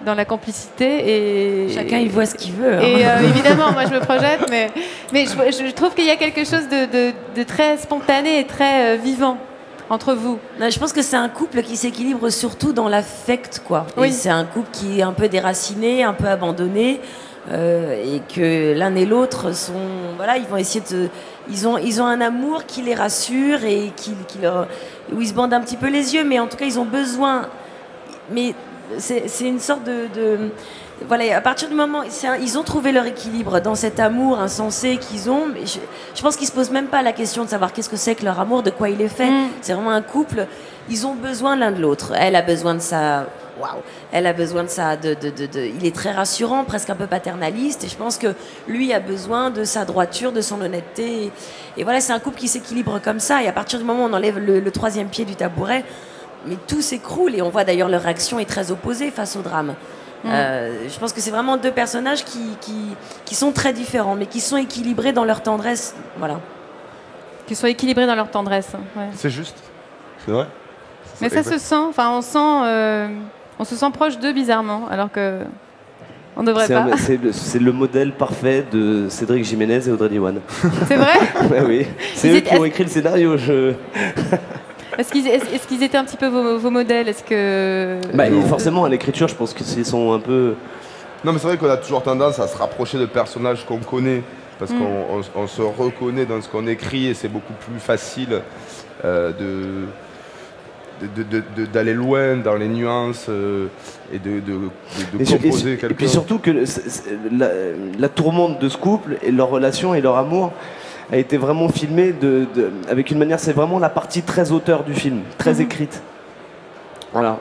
dans 0.05 0.15
la 0.15 0.23
complicité. 0.25 1.65
Et, 1.65 1.69
Chacun 1.73 1.97
il 1.99 2.09
voit 2.09 2.25
ce 2.25 2.35
qu'il 2.35 2.53
veut. 2.53 2.75
hein. 2.75 2.81
Et 2.81 3.05
euh, 3.05 3.19
évidemment, 3.29 3.71
moi 3.73 3.83
je 3.85 3.93
me 3.93 3.99
projette, 3.99 4.49
mais, 4.49 4.71
mais 5.13 5.25
je, 5.25 5.65
je 5.67 5.71
trouve 5.73 5.93
qu'il 5.93 6.05
y 6.05 6.09
a 6.11 6.15
quelque 6.15 6.45
chose 6.45 6.67
de, 6.69 6.85
de- 6.85 7.13
de 7.35 7.43
très 7.43 7.77
spontané 7.77 8.39
et 8.39 8.45
très 8.45 8.95
vivant 8.97 9.37
entre 9.91 10.13
vous. 10.13 10.39
Non, 10.59 10.69
je 10.69 10.79
pense 10.79 10.93
que 10.93 11.01
c'est 11.01 11.17
un 11.17 11.29
couple 11.29 11.61
qui 11.63 11.75
s'équilibre 11.75 12.29
surtout 12.29 12.71
dans 12.73 12.87
l'affect, 12.87 13.61
quoi. 13.67 13.85
Oui. 13.97 14.11
c'est 14.11 14.29
un 14.29 14.45
couple 14.45 14.69
qui 14.71 14.99
est 14.99 15.03
un 15.03 15.11
peu 15.13 15.27
déraciné, 15.27 16.03
un 16.03 16.13
peu 16.13 16.27
abandonné, 16.27 17.01
euh, 17.51 17.93
et 18.15 18.21
que 18.33 18.73
l'un 18.77 18.95
et 18.95 19.05
l'autre 19.05 19.53
sont, 19.53 19.73
voilà, 20.15 20.37
ils 20.37 20.45
vont 20.45 20.57
essayer 20.57 20.83
de, 20.91 21.09
ils 21.49 21.67
ont, 21.67 21.77
ils 21.77 22.01
ont 22.01 22.05
un 22.05 22.21
amour 22.21 22.65
qui 22.65 22.81
les 22.83 22.95
rassure 22.95 23.63
et 23.65 23.91
qui, 23.95 24.13
qui 24.27 24.37
leur, 24.39 24.67
où 25.13 25.19
ils 25.21 25.27
se 25.27 25.33
bandent 25.33 25.53
un 25.53 25.61
petit 25.61 25.77
peu 25.77 25.89
les 25.89 26.13
yeux, 26.15 26.23
mais 26.23 26.39
en 26.39 26.47
tout 26.47 26.55
cas 26.57 26.65
ils 26.65 26.79
ont 26.79 26.85
besoin. 26.85 27.47
Mais 28.31 28.53
c'est 28.97 29.27
c'est 29.27 29.47
une 29.47 29.59
sorte 29.59 29.83
de, 29.83 30.07
de- 30.13 30.49
voilà, 31.07 31.35
à 31.37 31.41
partir 31.41 31.69
du 31.69 31.75
moment, 31.75 32.01
un- 32.01 32.35
ils 32.37 32.57
ont 32.57 32.63
trouvé 32.63 32.91
leur 32.91 33.05
équilibre 33.05 33.59
dans 33.59 33.75
cet 33.75 33.99
amour 33.99 34.39
insensé 34.39 34.97
qu'ils 34.97 35.29
ont. 35.29 35.45
Mais 35.53 35.65
je, 35.65 35.79
je 36.15 36.21
pense 36.21 36.35
qu'ils 36.37 36.47
se 36.47 36.51
posent 36.51 36.71
même 36.71 36.87
pas 36.87 37.01
la 37.01 37.13
question 37.13 37.43
de 37.43 37.49
savoir 37.49 37.73
qu'est-ce 37.73 37.89
que 37.89 37.95
c'est 37.97 38.15
que 38.15 38.25
leur 38.25 38.39
amour, 38.39 38.63
de 38.63 38.69
quoi 38.69 38.89
il 38.89 39.01
est 39.01 39.07
fait. 39.07 39.29
Mm. 39.29 39.47
C'est 39.61 39.73
vraiment 39.73 39.91
un 39.91 40.01
couple. 40.01 40.45
Ils 40.89 41.05
ont 41.07 41.13
besoin 41.15 41.55
l'un 41.55 41.71
de 41.71 41.81
l'autre. 41.81 42.13
Elle 42.15 42.35
a 42.35 42.41
besoin 42.41 42.73
de 42.75 42.79
ça. 42.79 43.25
Waouh. 43.59 43.81
Elle 44.11 44.25
a 44.27 44.33
besoin 44.33 44.63
de 44.63 44.69
ça. 44.69 44.95
De, 44.95 45.13
de, 45.13 45.29
de, 45.29 45.45
de- 45.45 45.71
il 45.79 45.85
est 45.85 45.95
très 45.95 46.11
rassurant, 46.11 46.63
presque 46.63 46.89
un 46.89 46.95
peu 46.95 47.07
paternaliste. 47.07 47.83
Et 47.83 47.87
je 47.87 47.95
pense 47.95 48.17
que 48.17 48.33
lui 48.67 48.91
a 48.93 48.99
besoin 48.99 49.49
de 49.49 49.63
sa 49.63 49.85
droiture, 49.85 50.31
de 50.31 50.41
son 50.41 50.61
honnêteté. 50.61 51.31
Et 51.77 51.83
voilà, 51.83 52.01
c'est 52.01 52.13
un 52.13 52.19
couple 52.19 52.37
qui 52.39 52.47
s'équilibre 52.47 52.99
comme 53.03 53.19
ça. 53.19 53.43
Et 53.43 53.47
à 53.47 53.51
partir 53.53 53.79
du 53.79 53.85
moment 53.85 54.03
où 54.05 54.09
on 54.09 54.13
enlève 54.13 54.37
le, 54.39 54.59
le 54.59 54.71
troisième 54.71 55.07
pied 55.07 55.25
du 55.25 55.35
tabouret, 55.35 55.83
mais 56.47 56.57
tout 56.67 56.81
s'écroule. 56.81 57.35
Et 57.35 57.41
on 57.41 57.49
voit 57.49 57.63
d'ailleurs 57.63 57.89
leur 57.89 58.01
réaction 58.01 58.39
est 58.39 58.45
très 58.45 58.71
opposée 58.71 59.11
face 59.11 59.35
au 59.35 59.41
drame. 59.41 59.75
Euh, 60.25 60.87
je 60.87 60.99
pense 60.99 61.13
que 61.13 61.19
c'est 61.21 61.31
vraiment 61.31 61.57
deux 61.57 61.71
personnages 61.71 62.23
qui, 62.23 62.39
qui, 62.61 62.75
qui 63.25 63.35
sont 63.35 63.51
très 63.51 63.73
différents, 63.73 64.15
mais 64.15 64.27
qui 64.27 64.39
sont 64.39 64.57
équilibrés 64.57 65.13
dans 65.13 65.25
leur 65.25 65.41
tendresse. 65.41 65.95
Voilà. 66.17 66.39
Qu'ils 67.47 67.57
soient 67.57 67.69
équilibrés 67.69 68.05
dans 68.05 68.15
leur 68.15 68.29
tendresse. 68.29 68.69
ouais. 68.95 69.07
C'est 69.15 69.29
juste. 69.31 69.57
C'est 70.25 70.31
vrai 70.31 70.45
Mais 71.21 71.29
ça 71.29 71.41
se 71.43 71.57
sent, 71.57 71.75
enfin 71.89 72.11
on 72.11 72.21
sent, 72.21 72.37
euh, 72.65 73.07
on 73.57 73.63
se 73.63 73.75
sent 73.75 73.89
proche 73.91 74.19
d'eux 74.19 74.31
bizarrement, 74.33 74.87
alors 74.91 75.11
que 75.11 75.39
on 76.37 76.43
devrait 76.43 76.67
C'est 76.67 76.73
pas. 76.75 76.81
un- 76.81 76.97
c'est 76.97 77.17
le, 77.17 77.31
c'est 77.33 77.59
le 77.59 77.71
modèle 77.71 78.13
parfait 78.13 78.63
de 78.71 79.07
Cédric 79.09 79.43
Jiménez 79.43 79.79
et 79.87 79.91
Audrey 79.91 80.09
Diwan. 80.09 80.39
C'est 80.87 80.95
vrai 80.95 81.13
Ouais, 81.49 81.61
oui. 81.67 81.87
C'est 82.13 82.27
Ils 82.29 82.33
eux 82.33 82.37
étaient- 82.37 82.49
qui 82.51 82.55
ont 82.57 82.65
écrit 82.65 82.83
le 82.83 82.89
scénario. 82.89 83.35
Je... 83.37 83.73
Est-ce 84.97 85.67
qu'ils 85.67 85.83
étaient 85.83 85.97
un 85.97 86.03
petit 86.05 86.17
peu 86.17 86.27
vos, 86.27 86.57
vos 86.57 86.69
modèles? 86.69 87.07
Est-ce 87.07 87.23
que 87.23 87.97
Bah, 88.13 88.25
forcément, 88.47 88.85
à 88.85 88.89
l'écriture, 88.89 89.27
je 89.27 89.35
pense 89.35 89.53
qu'ils 89.53 89.85
sont 89.85 90.11
un 90.13 90.19
peu. 90.19 90.55
Non, 91.23 91.31
mais 91.33 91.39
c'est 91.39 91.47
vrai 91.47 91.57
qu'on 91.57 91.69
a 91.69 91.77
toujours 91.77 92.01
tendance 92.03 92.39
à 92.39 92.47
se 92.47 92.57
rapprocher 92.57 92.97
de 92.97 93.05
personnages 93.05 93.65
qu'on 93.65 93.77
connaît, 93.77 94.21
parce 94.59 94.71
Mm. 94.71 94.77
qu'on 94.79 95.17
on- 95.19 95.41
on 95.43 95.47
se 95.47 95.61
reconnaît 95.61 96.25
dans 96.25 96.41
ce 96.41 96.49
qu'on 96.49 96.67
écrit 96.67 97.07
et 97.07 97.13
c'est 97.13 97.27
beaucoup 97.29 97.53
plus 97.53 97.79
facile 97.79 98.41
euh, 99.05 99.31
de 99.31 99.85
d'aller 101.73 101.95
loin 101.95 102.35
dans 102.37 102.53
les 102.55 102.67
nuances 102.67 103.25
euh, 103.27 103.67
et 104.13 104.19
de, 104.19 104.39
de, 104.39 104.39
de- 104.39 105.17
de 105.17 105.19
Et, 105.19 105.23
et 105.23 105.25
composer 105.37 105.73
et 105.73 105.93
puis 105.95 106.07
surtout 106.07 106.37
que 106.37 106.51
la, 107.31 107.49
la 107.97 108.09
tourmente 108.09 108.59
de 108.61 108.69
ce 108.69 108.77
couple 108.77 109.17
et 109.23 109.31
leur 109.31 109.49
relation 109.49 109.95
et 109.95 110.01
leur 110.01 110.17
amour 110.17 110.53
a 111.11 111.17
été 111.17 111.37
vraiment 111.37 111.67
filmée 111.69 112.13
de, 112.13 112.45
de- 112.55 112.71
avec 112.89 113.11
une 113.11 113.17
manière. 113.17 113.39
C'est 113.39 113.53
vraiment 113.53 113.79
la 113.79 113.89
partie 113.89 114.21
très 114.21 114.51
auteur 114.51 114.83
du 114.83 114.93
film, 114.93 115.21
très 115.37 115.55
Mhm. 115.55 115.61
écrite. 115.61 116.01
Voilà. 117.13 117.37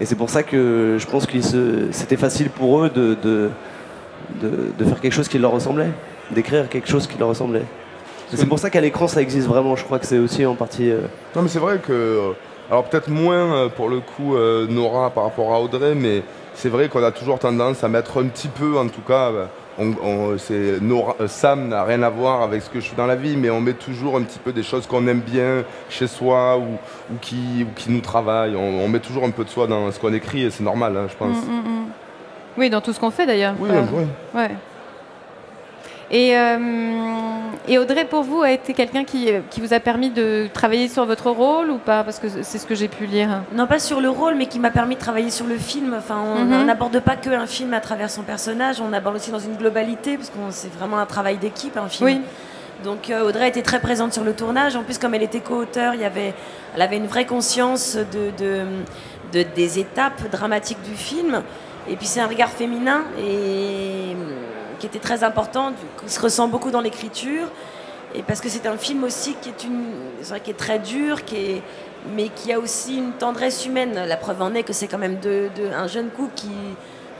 Et 0.00 0.04
c'est 0.06 0.14
pour 0.14 0.30
ça 0.30 0.42
que 0.42 0.96
je 0.98 1.06
pense 1.06 1.26
que 1.26 1.40
c'était 1.90 2.16
facile 2.16 2.50
pour 2.50 2.84
eux 2.84 2.90
de, 2.90 3.16
de, 3.22 3.50
de- 4.78 4.84
faire 4.84 5.00
quelque 5.00 5.12
chose 5.14 5.28
qui 5.28 5.38
leur 5.38 5.52
ressemblait, 5.52 5.88
d'écrire 6.30 6.68
quelque 6.68 6.88
chose 6.88 7.06
qui 7.06 7.18
leur 7.18 7.28
ressemblait. 7.28 7.64
C'est 8.34 8.46
pour 8.46 8.58
ça 8.58 8.68
qu'à 8.68 8.82
l'écran 8.82 9.08
ça 9.08 9.22
existe 9.22 9.48
vraiment. 9.48 9.74
Je 9.74 9.84
crois 9.84 9.98
que 9.98 10.04
c'est 10.06 10.18
aussi 10.18 10.44
en 10.44 10.54
partie. 10.54 10.90
euh, 10.90 11.00
Non, 11.34 11.42
mais 11.42 11.48
c'est 11.48 11.58
vrai 11.58 11.78
que. 11.78 11.92
euh, 11.92 12.32
Alors, 12.70 12.84
peut-être 12.84 13.08
moins 13.08 13.54
euh, 13.54 13.68
pour 13.70 13.88
le 13.88 14.00
coup 14.00 14.36
Nora 14.68 15.08
par 15.08 15.24
rapport 15.24 15.54
à 15.54 15.60
Audrey, 15.60 15.94
mais 15.94 16.22
c'est 16.52 16.68
vrai 16.68 16.88
qu'on 16.90 17.02
a 17.02 17.10
toujours 17.10 17.38
tendance 17.38 17.82
à 17.82 17.88
mettre 17.88 18.20
un 18.22 18.26
petit 18.26 18.48
peu, 18.48 18.76
en 18.76 18.86
tout 18.88 19.00
cas. 19.00 19.30
On- 19.78 20.36
Nora- 20.80 21.16
euh, 21.20 21.28
Sam 21.28 21.68
n'a 21.68 21.84
rien 21.84 22.02
à 22.02 22.10
voir 22.10 22.42
avec 22.42 22.62
ce 22.62 22.70
que 22.70 22.80
je 22.80 22.84
suis 22.86 22.96
dans 22.96 23.06
la 23.06 23.16
vie, 23.16 23.36
mais 23.36 23.50
on 23.50 23.60
met 23.60 23.74
toujours 23.74 24.16
un 24.16 24.22
petit 24.22 24.38
peu 24.38 24.52
des 24.52 24.62
choses 24.62 24.86
qu'on 24.86 25.06
aime 25.06 25.20
bien 25.20 25.64
chez 25.88 26.06
soi 26.06 26.58
ou, 26.58 26.74
ou 27.12 27.16
qui, 27.20 27.64
ou 27.68 27.72
qui 27.74 27.90
nous 27.90 28.00
travaillent. 28.00 28.56
On, 28.56 28.84
on 28.84 28.88
met 28.88 29.00
toujours 29.00 29.24
un 29.24 29.30
peu 29.30 29.44
de 29.44 29.50
soi 29.50 29.66
dans 29.66 29.90
ce 29.92 29.98
qu'on 30.00 30.12
écrit 30.12 30.42
et 30.44 30.50
c'est 30.50 30.64
normal, 30.64 30.96
hein, 30.96 31.06
je 31.08 31.16
pense. 31.16 31.36
Mm, 31.36 31.50
mm, 31.50 31.68
mm. 31.70 31.86
Oui, 32.58 32.70
dans 32.70 32.80
tout 32.80 32.92
ce 32.92 32.98
qu'on 33.00 33.10
fait 33.10 33.26
d'ailleurs. 33.26 33.54
Oui, 33.60 33.68
oui. 33.92 34.04
Ouais. 34.34 34.50
Et, 36.10 36.36
euh, 36.38 36.56
et 37.68 37.76
Audrey, 37.78 38.06
pour 38.06 38.22
vous, 38.22 38.40
a 38.40 38.50
été 38.50 38.72
quelqu'un 38.72 39.04
qui, 39.04 39.28
qui 39.50 39.60
vous 39.60 39.74
a 39.74 39.80
permis 39.80 40.08
de 40.08 40.48
travailler 40.54 40.88
sur 40.88 41.04
votre 41.04 41.30
rôle 41.30 41.70
ou 41.70 41.76
pas? 41.78 42.02
Parce 42.02 42.18
que 42.18 42.28
c'est 42.42 42.56
ce 42.58 42.66
que 42.66 42.74
j'ai 42.74 42.88
pu 42.88 43.04
lire. 43.04 43.42
Non 43.54 43.66
pas 43.66 43.78
sur 43.78 44.00
le 44.00 44.08
rôle, 44.08 44.34
mais 44.36 44.46
qui 44.46 44.58
m'a 44.58 44.70
permis 44.70 44.94
de 44.94 45.00
travailler 45.00 45.30
sur 45.30 45.46
le 45.46 45.58
film. 45.58 45.94
Enfin, 45.98 46.16
on 46.18 46.44
Mhm. 46.44 46.64
n'aborde 46.64 46.98
pas 47.00 47.16
que 47.16 47.28
un 47.28 47.46
film 47.46 47.74
à 47.74 47.80
travers 47.80 48.08
son 48.10 48.22
personnage, 48.22 48.80
on 48.80 48.92
aborde 48.94 49.16
aussi 49.16 49.30
dans 49.30 49.38
une 49.38 49.56
globalité, 49.56 50.16
parce 50.16 50.30
que 50.30 50.36
c'est 50.50 50.72
vraiment 50.72 50.98
un 50.98 51.04
travail 51.06 51.36
d'équipe, 51.36 51.76
un 51.76 51.88
film. 51.88 52.06
Oui. 52.08 52.20
Donc 52.84 53.10
euh, 53.10 53.28
Audrey 53.28 53.48
était 53.48 53.62
très 53.62 53.80
présente 53.80 54.12
sur 54.14 54.24
le 54.24 54.32
tournage. 54.32 54.76
En 54.76 54.84
plus, 54.84 54.96
comme 54.98 55.12
elle 55.14 55.22
était 55.24 55.40
co-auteur, 55.40 55.92
il 55.94 56.00
y 56.00 56.04
avait, 56.06 56.32
elle 56.74 56.80
avait 56.82 56.96
une 56.96 57.06
vraie 57.08 57.26
conscience 57.26 57.96
de, 57.96 58.30
de- 58.42 58.66
de- 59.32 59.46
des 59.54 59.78
étapes 59.78 60.30
dramatiques 60.30 60.80
du 60.88 60.94
film. 60.96 61.42
Et 61.90 61.96
puis 61.96 62.06
c'est 62.06 62.20
un 62.20 62.26
regard 62.28 62.50
féminin 62.50 63.02
et 63.18 64.14
qui 64.78 64.86
était 64.86 64.98
très 64.98 65.24
important, 65.24 65.70
du- 65.70 65.76
qui 66.06 66.12
se 66.12 66.20
ressent 66.20 66.48
beaucoup 66.48 66.70
dans 66.70 66.80
l'écriture. 66.80 67.46
Et 68.14 68.22
parce 68.22 68.40
que 68.40 68.48
c'est 68.48 68.66
un 68.66 68.76
film 68.76 69.04
aussi 69.04 69.34
qui 69.42 69.50
est 69.50 69.64
une, 69.64 69.84
c'est 70.22 70.30
vrai, 70.30 70.40
qui 70.40 70.50
est 70.50 70.54
très 70.58 70.78
dur, 70.78 71.24
qui 71.24 71.36
est, 71.36 71.62
mais 72.14 72.28
qui 72.28 72.52
a 72.52 72.58
aussi 72.58 72.96
une 72.96 73.12
tendresse 73.12 73.66
humaine. 73.66 73.92
La 74.06 74.16
preuve 74.16 74.40
en 74.40 74.54
est 74.54 74.62
que 74.62 74.72
c'est 74.72 74.86
quand 74.86 74.98
même 74.98 75.18
de, 75.20 75.48
de- 75.56 75.72
un 75.74 75.86
jeune 75.88 76.08
couple 76.08 76.32
qui 76.34 76.50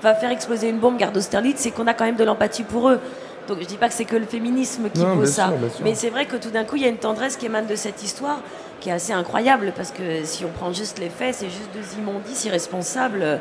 va 0.03 0.15
faire 0.15 0.31
exploser 0.31 0.69
une 0.69 0.79
bombe 0.79 0.97
garde 0.97 1.17
Austerlitz, 1.17 1.59
c'est 1.61 1.73
qu'on 1.73 1.87
a 1.89 1.95
quand 1.95 2.05
même 2.05 2.17
de 2.17 2.25
l'empathie 2.25 2.63
pour 2.63 2.89
eux. 2.89 3.01
Donc 3.49 3.59
je 3.61 3.67
dis 3.67 3.77
pas 3.77 3.89
que 3.89 3.95
c'est 3.95 4.05
que 4.05 4.17
le 4.17 4.27
féminisme 4.27 4.89
qui 4.91 5.01
Non, 5.01 5.17
bien 5.17 5.27
ça, 5.27 5.47
sûr. 5.49 5.81
mais 5.83 5.95
c'est 5.95 6.11
vrai 6.11 6.27
que 6.27 6.37
tout 6.37 6.51
d'un 6.51 6.65
coup 6.65 6.77
il 6.77 6.83
y 6.83 6.85
a 6.85 6.89
une 6.89 6.99
tendresse 6.99 7.37
qui 7.37 7.47
émane 7.47 7.67
de 7.67 7.77
cette 7.77 8.03
histoire 8.03 8.41
qui 8.81 8.91
est 8.91 8.93
assez 8.93 9.13
incroyable 9.13 9.73
parce 9.75 9.91
que 9.91 10.23
si 10.25 10.45
on 10.45 10.51
prend 10.51 10.73
juste 10.73 10.99
les 10.99 11.09
faits, 11.09 11.35
c'est 11.35 11.47
juste 11.51 11.69
deux 11.75 11.99
immondices 11.99 12.45
irresponsables. 12.45 13.41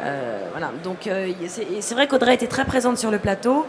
Euh, 0.00 0.38
voilà. 0.52 0.70
Donc 0.84 1.06
euh, 1.06 1.32
c'est 1.80 1.94
vrai 1.94 2.06
qu'Audrey 2.06 2.34
était 2.34 2.46
très 2.46 2.64
présente 2.64 2.98
sur 2.98 3.10
le 3.10 3.18
plateau 3.18 3.66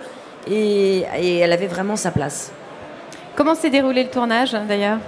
et, 0.48 1.06
et 1.18 1.38
elle 1.38 1.52
avait 1.52 1.68
vraiment 1.68 1.96
sa 1.96 2.12
place. 2.12 2.52
Comment 3.36 3.56
s'est 3.56 3.70
déroulé 3.70 4.04
le 4.04 4.10
tournage 4.10 4.52
d'ailleurs? 4.68 5.00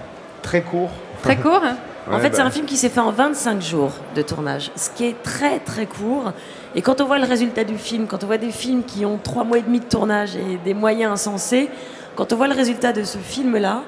Très 0.41 0.61
court. 0.61 0.91
Très 1.21 1.37
court 1.37 1.61
hein? 1.63 1.77
En 2.09 2.17
fait, 2.17 2.29
bah, 2.29 2.35
c'est 2.37 2.41
un 2.41 2.49
film 2.49 2.65
qui 2.65 2.77
s'est 2.77 2.89
fait 2.89 2.99
en 2.99 3.11
25 3.11 3.61
jours 3.61 3.91
de 4.15 4.21
tournage, 4.23 4.71
ce 4.75 4.89
qui 4.89 5.05
est 5.05 5.21
très 5.21 5.59
très 5.59 5.85
court. 5.85 6.31
Et 6.73 6.81
quand 6.81 6.99
on 6.99 7.05
voit 7.05 7.19
le 7.19 7.27
résultat 7.27 7.63
du 7.63 7.77
film, 7.77 8.07
quand 8.07 8.23
on 8.23 8.27
voit 8.27 8.39
des 8.39 8.51
films 8.51 8.83
qui 8.83 9.05
ont 9.05 9.19
trois 9.21 9.43
mois 9.43 9.59
et 9.59 9.61
demi 9.61 9.79
de 9.79 9.85
tournage 9.85 10.35
et 10.35 10.57
des 10.65 10.73
moyens 10.73 11.13
insensés, 11.13 11.69
quand 12.15 12.33
on 12.33 12.35
voit 12.35 12.47
le 12.47 12.55
résultat 12.55 12.91
de 12.91 13.03
ce 13.03 13.19
film-là, 13.19 13.83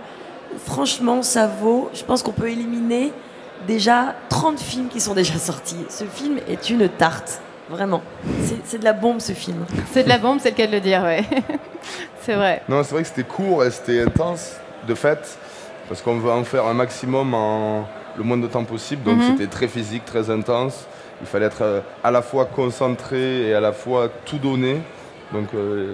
franchement, 0.66 1.24
ça 1.24 1.48
vaut. 1.48 1.90
Je 1.94 2.04
pense 2.04 2.22
qu'on 2.22 2.32
peut 2.32 2.50
éliminer 2.50 3.12
déjà 3.68 4.16
30 4.30 4.60
films 4.60 4.88
qui 4.90 5.00
sont 5.02 5.14
déjà 5.14 5.38
sortis. 5.38 5.78
Ce 5.90 6.04
film 6.06 6.38
est 6.50 6.70
une 6.70 6.88
tarte, 6.90 7.42
vraiment. 7.70 8.02
C'est- 8.66 8.78
de 8.80 8.84
la 8.84 8.94
bombe 8.94 9.20
ce 9.20 9.34
film. 9.34 9.66
C'est 9.92 10.04
de 10.04 10.10
la 10.10 10.18
bombe, 10.18 10.40
c'est 10.42 10.50
le 10.52 10.56
cas 10.56 10.68
de 10.68 10.72
le 10.72 10.80
dire, 10.82 11.02
ouais. 11.04 11.24
c'est 12.22 12.34
vrai. 12.36 12.62
Non, 12.70 12.84
c'est 12.84 12.94
vrai 12.94 13.04
que 13.04 13.08
c'était 13.10 13.24
court 13.24 13.64
et 13.64 13.72
c'était 13.72 14.02
intense, 14.02 14.54
de 14.88 14.96
fait, 14.96 15.38
parce 15.88 16.02
qu'on 16.02 16.18
veut 16.18 16.32
en 16.32 16.44
faire 16.44 16.66
un 16.66 16.74
maximum 16.74 17.34
en 17.34 17.88
le 18.18 18.24
moins 18.24 18.38
de 18.38 18.48
temps 18.48 18.64
possible. 18.64 19.04
Donc 19.04 19.18
Mhm. 19.18 19.24
c'était 19.32 19.48
très 19.48 19.68
physique, 19.68 20.06
très 20.06 20.30
intense. 20.30 20.86
Il 21.22 21.28
fallait 21.28 21.46
être 21.46 21.62
euh, 21.62 21.82
à 22.04 22.12
la 22.12 22.22
fois 22.22 22.46
concentré 22.46 23.48
et 23.50 23.54
à 23.54 23.60
la 23.60 23.72
fois 23.74 24.10
tout 24.26 24.38
donner. 24.38 24.82
Donc 25.32 25.48
euh, 25.56 25.94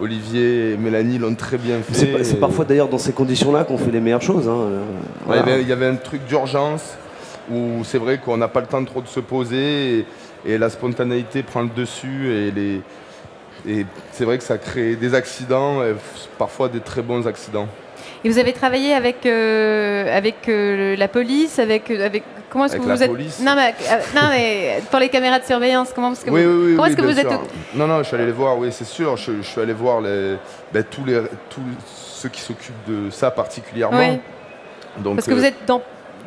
Olivier 0.00 0.72
et 0.72 0.76
Mélanie 0.76 1.18
l'ont 1.18 1.34
très 1.34 1.58
bien 1.58 1.80
fait. 1.80 2.24
C'est 2.24 2.40
parfois 2.40 2.64
d'ailleurs 2.64 2.88
dans 2.88 2.98
ces 2.98 3.12
conditions-là 3.12 3.64
qu'on 3.64 3.78
fait 3.78 3.90
les 3.90 4.00
meilleures 4.00 4.22
choses. 4.22 4.48
hein. 4.48 4.68
Ouais, 5.26 5.36
il, 5.60 5.68
y 5.68 5.72
avait, 5.72 5.86
un 5.86 5.96
truc 5.96 6.24
d'urgence 6.26 6.94
où 7.50 7.82
c'est 7.84 7.98
vrai 7.98 8.18
qu'on 8.18 8.36
n'a 8.36 8.48
pas 8.48 8.60
le 8.60 8.66
temps 8.66 8.84
trop 8.84 9.00
de 9.00 9.08
se 9.08 9.20
poser 9.20 9.98
et, 9.98 10.06
et 10.46 10.58
la 10.58 10.70
spontanéité 10.70 11.42
prend 11.42 11.62
le 11.62 11.68
dessus 11.68 12.32
et, 12.32 12.50
les, 12.50 12.80
et 13.68 13.86
c'est 14.12 14.24
vrai 14.24 14.38
que 14.38 14.44
ça 14.44 14.58
crée 14.58 14.96
des 14.96 15.14
accidents, 15.14 15.82
et 15.82 15.94
parfois 16.38 16.68
des 16.68 16.80
très 16.80 17.02
bons 17.02 17.26
accidents. 17.26 17.68
Et 18.24 18.28
vous 18.28 18.38
avez 18.38 18.52
travaillé 18.52 18.94
avec, 18.94 19.24
euh, 19.26 20.16
avec 20.16 20.48
euh, 20.48 20.96
la 20.96 21.08
police, 21.08 21.58
avec, 21.58 21.90
euh, 21.90 22.04
avec 22.06 22.22
comment 22.50 22.64
est-ce 22.66 22.76
que 22.76 22.82
vous 22.82 23.02
êtes 23.02 23.10
police 23.10 23.40
non 23.40 23.54
mais, 23.54 23.74
euh, 23.90 23.96
non 24.14 24.28
mais 24.30 24.82
pour 24.90 24.98
les 24.98 25.08
caméras 25.08 25.38
de 25.38 25.44
surveillance, 25.44 25.90
comment 25.94 26.12
est-ce 26.12 26.24
que 26.24 26.30
oui, 26.30 26.44
vous, 26.44 26.50
oui, 26.50 26.76
oui, 26.78 26.88
est-ce 26.88 26.96
que 26.96 27.02
vous 27.02 27.18
êtes. 27.18 27.30
Non, 27.74 27.86
non, 27.86 27.98
je 27.98 28.04
suis 28.04 28.16
allé 28.16 28.26
les 28.26 28.32
voir, 28.32 28.58
oui, 28.58 28.68
c'est 28.72 28.84
sûr. 28.84 29.16
Je, 29.16 29.32
je 29.40 29.46
suis 29.46 29.60
allé 29.60 29.72
voir 29.72 30.00
les, 30.00 30.36
ben, 30.72 30.84
tous, 30.90 31.04
les, 31.04 31.20
tous 31.48 31.60
ceux 31.86 32.28
qui 32.28 32.40
s'occupent 32.40 32.88
de 32.88 33.10
ça 33.10 33.30
particulièrement. 33.30 34.18
Donc, 34.98 35.16
parce 35.16 35.26
que 35.28 35.34
vous 35.34 35.44
êtes 35.44 35.64
dans 35.66 35.80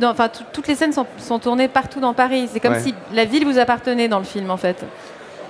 enfin, 0.04 0.28
tout- 0.28 0.44
toutes 0.52 0.68
les 0.68 0.76
scènes 0.76 0.94
sont, 0.94 1.06
sont 1.20 1.38
tournées 1.38 1.68
partout 1.68 2.00
dans 2.00 2.14
Paris. 2.14 2.50
C'est 2.52 2.60
comme 2.60 2.74
Ouais. 2.74 2.80
si 2.80 2.96
la 3.14 3.26
ville 3.26 3.46
vous 3.46 3.60
appartenait 3.60 4.08
dans 4.08 4.18
le 4.18 4.24
film, 4.26 4.50
en 4.50 4.58
fait. 4.58 4.78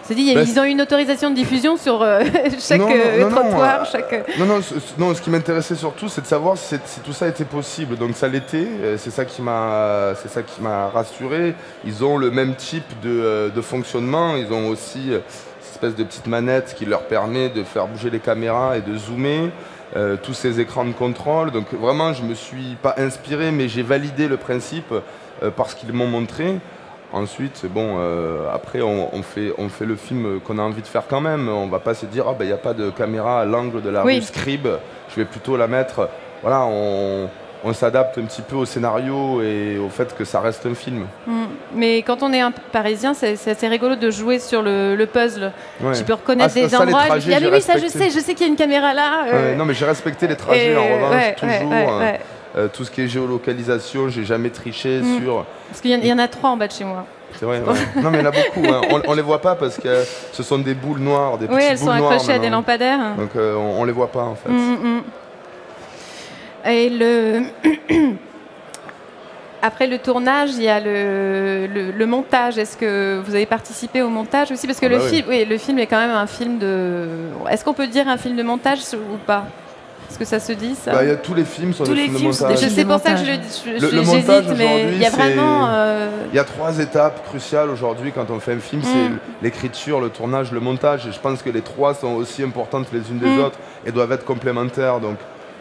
C'est 0.06 0.16
dit, 0.16 0.22
il 0.24 0.28
y 0.28 0.32
a- 0.32 0.36
Bah, 0.36 0.42
ils 0.48 0.60
ont 0.60 0.64
une 0.66 0.82
autorisation 0.82 1.30
de 1.30 1.36
diffusion 1.36 1.78
sur 1.78 2.02
euh, 2.02 2.22
chaque 2.60 2.80
Non, 2.80 2.90
euh, 2.92 3.22
non, 3.24 3.30
trottoir, 3.30 3.86
chaque. 3.86 4.38
Non, 4.38 4.46
non, 4.46 4.62
ce, 4.62 4.74
non, 4.98 5.14
ce 5.16 5.22
qui 5.22 5.30
m'intéressait 5.30 5.76
surtout, 5.76 6.10
c'est 6.10 6.22
de 6.22 6.28
savoir 6.28 6.58
si, 6.58 6.76
tout 7.06 7.14
ça 7.14 7.28
était 7.28 7.46
possible. 7.46 7.96
Donc 7.98 8.16
ça 8.16 8.28
l'était. 8.28 8.68
euh, 8.82 8.98
C'est 8.98 9.12
ça 9.12 9.24
qui 9.26 9.42
m'a, 9.42 10.14
c'est 10.22 10.30
ça 10.30 10.44
qui 10.44 10.62
m'a 10.62 10.88
rassuré. 10.90 11.56
Ils 11.86 12.04
ont 12.04 12.18
le 12.18 12.32
même 12.32 12.56
type 12.56 13.00
de, 13.02 13.10
euh, 13.10 13.50
de 13.50 13.62
fonctionnement. 13.62 14.36
Ils 14.36 14.52
ont 14.52 14.68
aussi 14.68 15.12
cette 15.62 15.72
espèce 15.74 15.96
de 15.96 16.04
petite 16.04 16.28
manette 16.28 16.76
qui 16.78 16.86
leur 16.86 17.04
permet 17.04 17.50
de 17.50 17.64
faire 17.64 17.88
bouger 17.88 18.10
les 18.10 18.20
caméras 18.20 18.78
et 18.78 18.82
de 18.82 18.98
zoomer. 18.98 19.52
euh, 19.96 20.18
tous 20.22 20.34
ces 20.34 20.60
écrans 20.60 20.86
de 20.86 20.92
contrôle. 20.92 21.52
Donc 21.52 21.72
vraiment, 21.74 22.14
je 22.14 22.24
me 22.24 22.34
suis 22.34 22.76
pas 22.82 22.96
inspiré, 22.98 23.52
mais 23.52 23.68
j'ai 23.68 23.84
validé 23.84 24.28
le 24.28 24.38
principe 24.38 24.92
euh, 24.92 25.52
parce 25.56 25.76
qu'ils 25.76 25.94
m'ont 25.94 26.08
montré. 26.08 26.56
Ensuite, 27.14 27.66
bon, 27.68 27.98
euh, 28.00 28.48
après, 28.54 28.82
on, 28.82 29.16
on 29.16 29.22
fait, 29.22 29.54
on 29.60 29.70
fait 29.70 29.86
le 29.86 29.96
film 29.96 30.40
qu'on 30.40 30.58
a 30.58 30.64
envie 30.64 30.82
de 30.82 30.88
faire 30.88 31.04
quand 31.08 31.22
même. 31.22 31.48
On 31.48 31.68
va 31.68 31.78
pas 31.80 31.94
se 31.94 32.08
dire, 32.08 32.26
ah 32.28 32.34
ben, 32.38 32.44
il 32.46 32.48
n'y 32.48 32.54
a 32.54 32.58
pas 32.58 32.74
de 32.74 32.90
caméra 32.90 33.42
à 33.42 33.46
l'angle 33.46 33.82
de 33.84 33.90
la 33.90 34.04
Oui. 34.04 34.16
rue 34.16 34.22
Scribe. 34.24 34.68
Je 35.10 35.16
vais 35.18 35.26
plutôt 35.26 35.56
la 35.56 35.68
mettre. 35.68 36.10
Voilà, 36.42 36.62
on, 36.66 37.30
on 37.64 37.72
s'adapte 37.74 38.18
un 38.18 38.24
petit 38.24 38.42
peu 38.42 38.56
au 38.56 38.66
scénario 38.66 39.44
et 39.44 39.78
au 39.78 39.90
fait 39.90 40.18
que 40.18 40.26
ça 40.26 40.40
reste 40.42 40.66
un 40.66 40.74
film. 40.74 41.06
Mm. 41.28 41.44
Mais 41.76 41.98
quand 42.02 42.24
on 42.24 42.34
est 42.34 42.42
un 42.42 42.52
parisien, 42.52 43.14
c'est 43.14 43.34
assez 43.48 43.68
rigolo 43.68 43.96
de 43.96 44.10
jouer 44.10 44.40
sur 44.40 44.64
le, 44.64 44.96
le 44.96 45.06
puzzle. 45.06 45.52
Ouais. 45.82 45.94
Tu 45.96 46.04
peux 46.04 46.14
reconnaître 46.14 46.54
Ah, 46.58 46.62
des 46.62 46.68
ça, 46.70 46.82
endroits. 46.82 47.02
je 47.04 47.08
trajets, 47.10 47.30
dis, 47.30 47.36
ah, 47.36 47.40
j'ai 47.40 47.52
oui, 47.52 47.62
ça 47.62 47.78
je 47.78 47.88
sais, 47.88 48.10
je 48.10 48.20
sais 48.20 48.34
qu'il 48.34 48.48
y 48.48 48.50
a 48.50 48.52
une 48.52 48.58
caméra 48.58 48.92
là. 48.96 49.26
euh, 49.28 49.52
Ouais, 49.52 49.56
non, 49.56 49.66
mais 49.66 49.76
j'ai 49.76 49.86
respecté 49.86 50.28
les 50.28 50.36
trajets 50.36 50.72
et, 50.72 50.76
en 50.78 50.84
revanche, 50.84 51.12
ouais, 51.12 51.36
toujours. 51.36 51.74
hein. 51.74 52.14
Euh, 52.56 52.68
tout 52.72 52.86
ce 52.86 52.92
qui 52.92 53.02
est 53.02 53.08
géolocalisation, 53.08 54.10
j'ai 54.10 54.24
jamais 54.26 54.50
triché 54.52 55.00
Mm. 55.02 55.20
sur. 55.22 55.46
Parce 55.70 55.82
qu'il 55.82 55.90
y, 55.92 55.96
en- 55.96 56.00
il 56.00 56.08
y 56.08 56.14
en 56.14 56.20
a 56.20 56.28
trois 56.28 56.52
en 56.52 56.58
bas 56.58 56.68
de 56.68 56.72
chez 56.74 56.84
moi. 56.84 57.06
C'est 57.40 57.46
vrai, 57.46 57.60
ouais. 57.62 58.02
Non, 58.02 58.12
mais 58.12 58.20
il 58.20 58.24
y 58.24 58.28
en 58.28 58.30
a 58.30 58.32
beaucoup. 58.56 58.64
hein. 58.72 58.82
On, 58.92 59.02
on 59.08 59.14
les 59.16 59.24
voit 59.24 59.42
pas 59.42 59.56
parce 59.56 59.78
que 59.78 60.04
ce 60.32 60.44
sont 60.44 60.60
des 60.60 60.76
boules 60.76 61.00
noires, 61.00 61.40
des 61.40 61.48
Oui, 61.48 61.56
petites 61.56 61.72
elles 61.72 61.78
sont 61.80 61.86
boules 61.86 61.96
noires 61.98 62.12
accrochées 62.12 62.34
à 62.34 62.40
des 62.40 62.50
lampadaires. 62.50 63.16
Donc 63.18 63.36
euh, 63.36 63.56
on, 63.56 63.82
on 63.82 63.84
les 63.86 63.92
voit 63.92 64.12
pas 64.12 64.22
en 64.24 64.36
fait. 64.36 64.50
Mm, 64.50 64.98
mm. 64.98 65.02
Et 66.70 66.90
le. 66.90 67.42
Après 69.66 69.88
le 69.88 69.98
tournage, 69.98 70.50
il 70.58 70.64
y 70.64 70.68
a 70.68 70.80
le, 70.82 71.68
le- 71.74 71.92
le 71.92 72.06
montage. 72.06 72.58
Est-ce 72.58 72.76
que 72.76 73.22
vous 73.26 73.34
avez 73.34 73.46
participé 73.46 74.02
au 74.02 74.10
montage 74.10 74.52
aussi? 74.52 74.68
Parce 74.68 74.78
que 74.80 74.86
Ah 74.88 74.90
le, 74.90 74.98
bah 74.98 75.04
oui. 75.06 75.10
film, 75.16 75.26
oui, 75.30 75.46
le 75.46 75.58
film 75.58 75.80
est 75.80 75.88
quand 75.88 75.98
même 76.00 76.12
un 76.16 76.28
film 76.28 76.60
de. 76.60 77.08
Est-ce 77.50 77.64
qu'on 77.64 77.74
peut 77.74 77.88
dire 77.88 78.08
un 78.10 78.18
film 78.18 78.36
de 78.36 78.44
montage 78.44 78.80
ou 78.94 79.16
pas? 79.26 79.46
Est-ce 80.10 80.20
que 80.20 80.26
ça 80.26 80.40
se 80.40 80.52
dit 80.54 80.76
ça 80.76 80.92
Bah, 80.92 81.04
il 81.04 81.10
y 81.10 81.12
a 81.12 81.16
tous 81.16 81.34
les 81.34 81.44
films 81.44 81.74
sont 81.74 81.84
Tous 81.84 81.90
des 81.92 81.96
les 81.96 82.04
films 82.04 82.18
de 82.20 82.24
montage. 82.24 82.52
Je 82.52 82.58
films 82.58 82.70
sais 82.76 82.84
de 82.84 82.90
pour 82.90 83.00
ça 83.00 83.12
que 83.14 83.18
je, 83.20 83.24
je- 83.26 83.86
Le- 83.86 83.92
le 83.96 84.02
montage 84.04 84.46
mais 84.58 84.86
il 84.94 85.00
y 85.02 85.06
a 85.06 85.10
vraiment. 85.10 85.66
c'est- 85.68 85.74
euh, 85.74 86.08
Il 86.32 86.36
y 86.36 86.40
a 86.40 86.44
trois 86.44 86.78
étapes 86.80 87.26
cruciales 87.28 87.70
aujourd'hui 87.70 88.12
quand 88.14 88.30
on 88.30 88.40
fait 88.40 88.54
un 88.54 88.60
film, 88.60 88.82
Mm. 88.82 88.86
c'est 88.86 89.44
l'écriture, 89.44 90.00
le 90.02 90.10
tournage, 90.10 90.52
le 90.52 90.60
montage. 90.60 91.08
Et 91.08 91.12
je 91.12 91.20
pense 91.20 91.42
que 91.42 91.50
les 91.50 91.62
trois 91.62 91.94
sont 91.96 92.14
aussi 92.14 92.44
importantes 92.44 92.88
les 92.94 93.00
unes 93.10 93.20
des 93.20 93.26
Mm. 93.28 93.40
autres 93.40 93.58
et 93.86 93.92
doivent 93.92 94.12
être 94.12 94.26
complémentaires. 94.26 95.00
Donc 95.00 95.16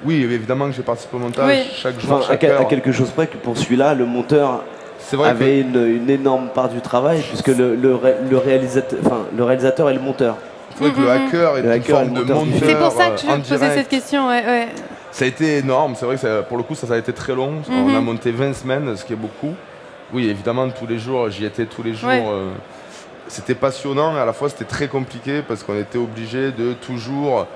oui, 0.05 0.17
évidemment 0.23 0.67
que 0.67 0.73
j'ai 0.73 0.83
participé 0.83 1.17
au 1.17 1.21
montage 1.21 1.47
Oui. 1.49 1.71
chaque 1.75 1.99
jour, 1.99 2.13
Enfin, 2.13 2.25
à, 2.25 2.29
chaque 2.33 2.45
à 2.45 2.49
heure. 2.49 2.69
quelque 2.69 2.93
chose 2.93 3.11
près 3.11 3.27
que 3.29 3.37
pour 3.39 3.57
celui-là, 3.57 3.95
le 3.95 4.05
monteur 4.05 4.65
C'est 4.99 5.17
vrai 5.17 5.31
avait 5.31 5.61
une, 5.61 5.77
une 5.87 6.11
énorme 6.11 6.49
part 6.55 6.69
du 6.69 6.81
travail, 6.81 7.21
puisque 7.27 7.49
le, 7.49 7.75
le 7.75 7.95
ré- 7.95 8.17
le 8.31 8.37
réalisateur, 8.39 8.99
enfin, 9.05 9.21
le 9.37 9.45
réalisateur 9.45 9.89
et 9.91 9.95
le 9.95 10.01
monteur. 10.01 10.37
C'est 10.77 10.85
vrai 10.85 10.93
que 10.93 11.01
le 11.01 11.07
Mm, 11.07 11.09
mm, 11.09 11.27
hacker 11.27 11.57
est 11.57 11.61
Le 11.63 11.67
une 11.67 11.73
hacker 11.73 11.97
forme 11.97 12.15
de 12.15 12.33
monteur 12.33 12.59
C'est 12.69 12.75
pour 12.79 12.93
ça 12.93 13.11
que 13.11 13.21
je 13.21 13.27
en 13.27 13.39
posais 13.41 13.57
direct. 13.59 13.75
cette 13.75 13.89
question. 13.89 14.29
Ouais, 14.29 14.45
ouais. 14.45 14.69
Ça 15.11 15.25
a 15.25 15.29
été 15.29 15.59
énorme, 15.59 15.95
c'est 15.95 16.07
vrai 16.07 16.15
que 16.15 16.21
ça- 16.23 16.43
pour 16.43 16.57
le 16.57 16.63
coup 16.63 16.75
ça, 16.75 16.87
ça 16.87 16.95
a 16.95 16.99
été 16.99 17.13
très 17.13 17.35
long. 17.35 17.55
On 17.71 17.95
a 17.95 18.01
monté 18.01 18.31
20 18.33 18.55
semaines, 18.55 18.97
ce 18.97 19.05
qui 19.05 19.13
est 19.13 19.17
beaucoup. 19.17 19.55
Oui, 20.13 20.29
évidemment, 20.29 20.69
tous 20.71 20.87
les 20.87 20.99
jours, 20.99 21.31
j'y 21.31 21.45
étais 21.45 21.65
tous 21.67 21.83
les 21.83 21.95
jours. 21.95 22.09
Ouais. 22.11 22.23
euh, 22.27 22.51
c'était 23.29 23.55
passionnant 23.55 24.15
à 24.17 24.27
la 24.27 24.33
fois 24.35 24.51
c'était 24.51 24.65
très 24.67 24.89
compliqué 24.89 25.41
parce 25.47 25.63
qu'on 25.63 25.79
était 25.79 25.97
obligé 25.99 26.51
de 26.53 26.75
toujours 26.75 27.47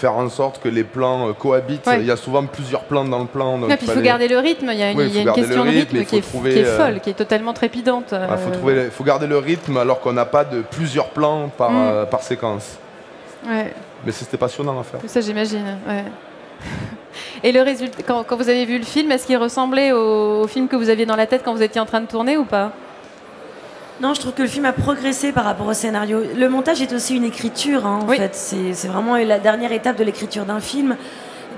faire 0.00 0.16
en 0.16 0.28
sorte 0.30 0.60
que 0.62 0.68
les 0.68 0.82
plans 0.84 1.28
euh, 1.28 1.32
cohabitent. 1.32 1.86
Ouais. 1.86 2.00
Il 2.00 2.06
y 2.06 2.10
a 2.10 2.16
souvent 2.16 2.44
plusieurs 2.46 2.82
plans 2.84 3.04
dans 3.04 3.18
le 3.18 3.26
plan. 3.26 3.58
donc 3.58 3.68
puis 3.76 3.86
il 3.86 3.92
faut 3.92 4.00
garder 4.00 4.28
le 4.28 4.38
rythme. 4.38 4.70
Il 4.72 4.78
y 4.78 4.82
a 4.82 4.90
une, 4.92 4.98
Oui, 4.98 5.08
y 5.10 5.28
a 5.28 5.32
question 5.32 5.64
de 5.64 5.70
rythme, 5.70 6.04
qui 6.04 6.16
est, 6.16 6.20
qui 6.20 6.62
euh, 6.64 6.76
folle, 6.78 7.00
qui 7.00 7.10
est 7.10 7.14
totalement 7.14 7.52
trépidante. 7.52 8.12
Il 8.14 8.38
faut, 8.38 8.48
euh, 8.50 8.52
trouver, 8.52 8.90
faut 8.90 9.04
garder 9.04 9.26
le 9.26 9.38
rythme 9.38 9.76
alors 9.76 10.00
qu'on 10.00 10.12
n'a 10.14 10.24
pas 10.24 10.44
de 10.44 10.62
plusieurs 10.62 11.10
plans 11.10 11.48
par, 11.56 11.70
Mm. 11.70 11.76
euh, 11.78 12.04
par 12.06 12.22
séquence. 12.22 12.78
ouais. 13.46 13.72
Mais 14.06 14.12
c'était 14.12 14.38
passionnant 14.38 14.80
à 14.80 14.82
faire. 14.82 15.00
Ça, 15.06 15.20
j'imagine. 15.20 15.76
Et 17.42 17.52
le 17.52 17.60
résultat, 17.62 18.02
quand, 18.06 18.24
quand 18.26 18.36
vous 18.36 18.48
avez 18.48 18.64
vu 18.64 18.78
le 18.78 18.84
film, 18.84 19.10
est-ce 19.12 19.26
qu'il 19.26 19.36
ressemblait 19.36 19.92
au, 19.92 20.42
au 20.42 20.46
film 20.46 20.68
que 20.68 20.76
vous 20.76 20.88
aviez 20.88 21.04
dans 21.06 21.16
la 21.16 21.26
tête 21.26 21.42
quand 21.44 21.52
vous 21.54 21.62
étiez 21.62 21.80
en 21.80 21.86
train 21.86 22.00
de 22.00 22.06
tourner 22.06 22.36
ou 22.38 22.44
pas? 22.44 22.72
Non, 24.00 24.14
je 24.14 24.20
trouve 24.20 24.32
que 24.32 24.42
le 24.42 24.48
film 24.48 24.64
a 24.64 24.72
progressé 24.72 25.30
par 25.30 25.44
rapport 25.44 25.66
au 25.66 25.74
scénario. 25.74 26.22
Le 26.34 26.48
montage 26.48 26.80
est 26.80 26.92
aussi 26.94 27.16
une 27.16 27.24
écriture, 27.24 27.84
hein, 27.86 28.00
en 28.02 28.08
Oui. 28.08 28.16
fait. 28.16 28.34
C'est 28.34 28.88
vraiment 28.88 29.16
la 29.16 29.38
dernière 29.38 29.72
étape 29.72 29.96
de 29.96 30.04
l'écriture 30.04 30.46
d'un 30.46 30.60
film. 30.60 30.96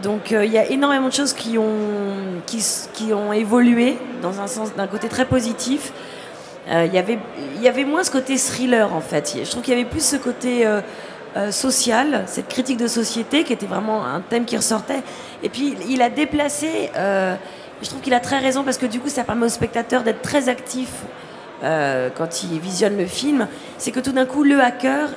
Donc 0.02 0.33
euh, 0.33 0.44
il 0.44 0.50
y 0.52 0.59
a 0.59 0.66
énormément 0.68 1.07
de 1.09 1.12
choses 1.12 1.33
qui 1.33 1.57
ont, 1.57 2.42
qui, 2.46 3.12
ont 3.12 3.33
évolué 3.33 3.96
dans 4.20 4.40
un 4.40 4.48
sens, 4.48 4.74
d'un 4.74 4.88
côté 4.88 5.09
très 5.09 5.24
positif. 5.26 5.92
Euh, 6.68 6.85
il 6.87 6.92
y 6.94 6.98
avait- 6.98 7.18
Il 7.57 7.62
y 7.62 7.68
avait 7.68 7.85
moins 7.85 8.02
ce 8.02 8.11
côté 8.11 8.37
thriller, 8.37 8.92
en 8.92 9.00
fait. 9.00 9.37
Je 9.44 9.48
trouve 9.48 9.62
qu'il 9.62 9.74
y 9.74 9.81
avait 9.81 9.88
plus 9.88 10.05
ce 10.05 10.16
côté 10.16 10.66
euh, 10.66 10.81
euh, 11.37 11.52
social, 11.52 12.24
cette 12.26 12.48
critique 12.48 12.76
de 12.78 12.88
société 12.88 13.44
qui 13.44 13.52
était 13.52 13.66
vraiment 13.66 14.05
un 14.05 14.20
thème 14.20 14.44
qui 14.46 14.57
ressortait. 14.57 15.02
Et 15.44 15.48
puis 15.48 15.76
il 15.88 16.02
a 16.02 16.09
déplacé. 16.11 16.90
je 16.96 17.88
trouve 17.88 18.00
qu'il 18.00 18.14
a 18.14 18.20
très 18.20 18.38
raison 18.38 18.64
parce 18.64 18.78
que 18.78 18.87
du 18.87 18.98
coup 18.98 19.09
ça 19.09 19.22
permet 19.22 19.46
au 19.46 19.48
spectateur 19.48 20.02
d'être 20.02 20.22
très 20.22 20.48
actif 20.48 20.88
euh, 21.62 22.09
quand 22.16 22.42
il 22.42 22.59
visionne 22.59 22.96
le 22.96 23.07
film, 23.07 23.46
c'est 23.79 23.90
que 23.92 24.01
tout 24.01 24.12
d'un 24.12 24.27
coup, 24.27 24.42
le 24.44 24.61
hacker 24.61 25.09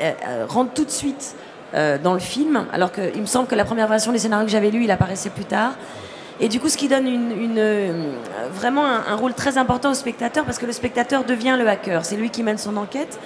euh, 0.00 0.10
euh, 0.28 0.44
rentre 0.48 0.72
tout 0.74 0.84
de 0.84 0.90
suite 0.90 1.34
euh, 1.74 1.98
dans 1.98 2.14
le 2.14 2.20
film, 2.20 2.64
alors 2.72 2.92
qu'il 2.92 3.20
me 3.20 3.26
semble 3.26 3.46
que 3.48 3.54
la 3.54 3.64
première 3.64 3.88
version 3.88 4.12
des 4.12 4.18
scénarios 4.18 4.46
que 4.46 4.52
j'avais 4.52 4.70
lu, 4.70 4.84
il 4.84 4.90
apparaissait 4.90 5.30
plus 5.30 5.44
tard. 5.44 5.72
Et 6.42 6.48
du 6.48 6.58
coup, 6.58 6.68
ce 6.70 6.76
qui 6.78 6.88
donne 6.88 7.06
une, 7.06 7.32
une, 7.32 8.14
vraiment 8.52 8.86
un, 8.86 9.02
un 9.12 9.14
rôle 9.16 9.34
très 9.34 9.58
important 9.58 9.90
au 9.90 9.94
spectateur, 9.94 10.44
parce 10.44 10.58
que 10.58 10.66
le 10.66 10.72
spectateur 10.72 11.24
devient 11.24 11.56
le 11.58 11.68
hacker, 11.68 12.04
c'est 12.04 12.16
lui 12.16 12.30
qui 12.30 12.42
mène 12.42 12.56
son 12.58 12.76
enquête. 12.78 13.18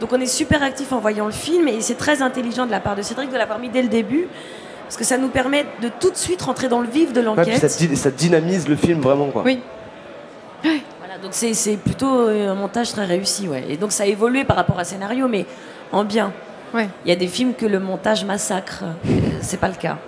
Donc 0.00 0.12
on 0.12 0.20
est 0.20 0.26
super 0.26 0.62
actif 0.62 0.92
en 0.92 0.98
voyant 0.98 1.26
le 1.26 1.32
film, 1.32 1.68
et 1.68 1.80
c'est 1.80 1.94
très 1.96 2.22
intelligent 2.22 2.66
de 2.66 2.70
la 2.70 2.80
part 2.80 2.96
de 2.96 3.02
Cédric 3.02 3.30
de 3.30 3.36
l'avoir 3.36 3.58
mis 3.60 3.68
dès 3.68 3.82
le 3.82 3.88
début, 3.88 4.26
parce 4.84 4.96
que 4.96 5.04
ça 5.04 5.16
nous 5.18 5.28
permet 5.28 5.64
de 5.82 5.90
tout 6.00 6.10
de 6.10 6.16
suite 6.16 6.42
rentrer 6.42 6.68
dans 6.68 6.80
le 6.80 6.88
vif 6.88 7.12
de 7.12 7.20
Ouais, 7.20 7.26
l'enquête. 7.26 7.58
ça, 7.68 7.68
dy- 7.86 7.96
ça 7.96 8.10
dynamise 8.10 8.66
le 8.68 8.74
film 8.76 9.00
vraiment. 9.00 9.26
Quoi. 9.28 9.42
Oui. 9.44 9.60
Voilà, 10.62 10.78
donc 11.22 11.30
c'est 11.32 11.54
c'est 11.54 11.76
plutôt 11.76 12.28
euh, 12.28 12.50
un 12.50 12.54
montage 12.54 12.92
très 12.92 13.04
réussi, 13.04 13.48
ouais. 13.48 13.64
Et 13.68 13.76
donc 13.76 13.92
ça 13.92 14.04
a 14.04 14.06
évolué 14.06 14.44
par 14.44 14.56
rapport 14.56 14.78
à 14.78 14.84
scénario, 14.84 15.28
mais 15.28 15.46
en 15.92 16.04
bien. 16.04 16.32
Ouais. 16.74 16.88
Il 17.04 17.08
y 17.08 17.12
a 17.12 17.16
des 17.16 17.26
films 17.26 17.54
que 17.54 17.66
le 17.66 17.80
montage 17.80 18.24
massacre, 18.24 18.84
euh, 18.84 19.10
c'est 19.40 19.58
pas 19.58 19.68
le 19.68 19.74
cas. 19.74 19.98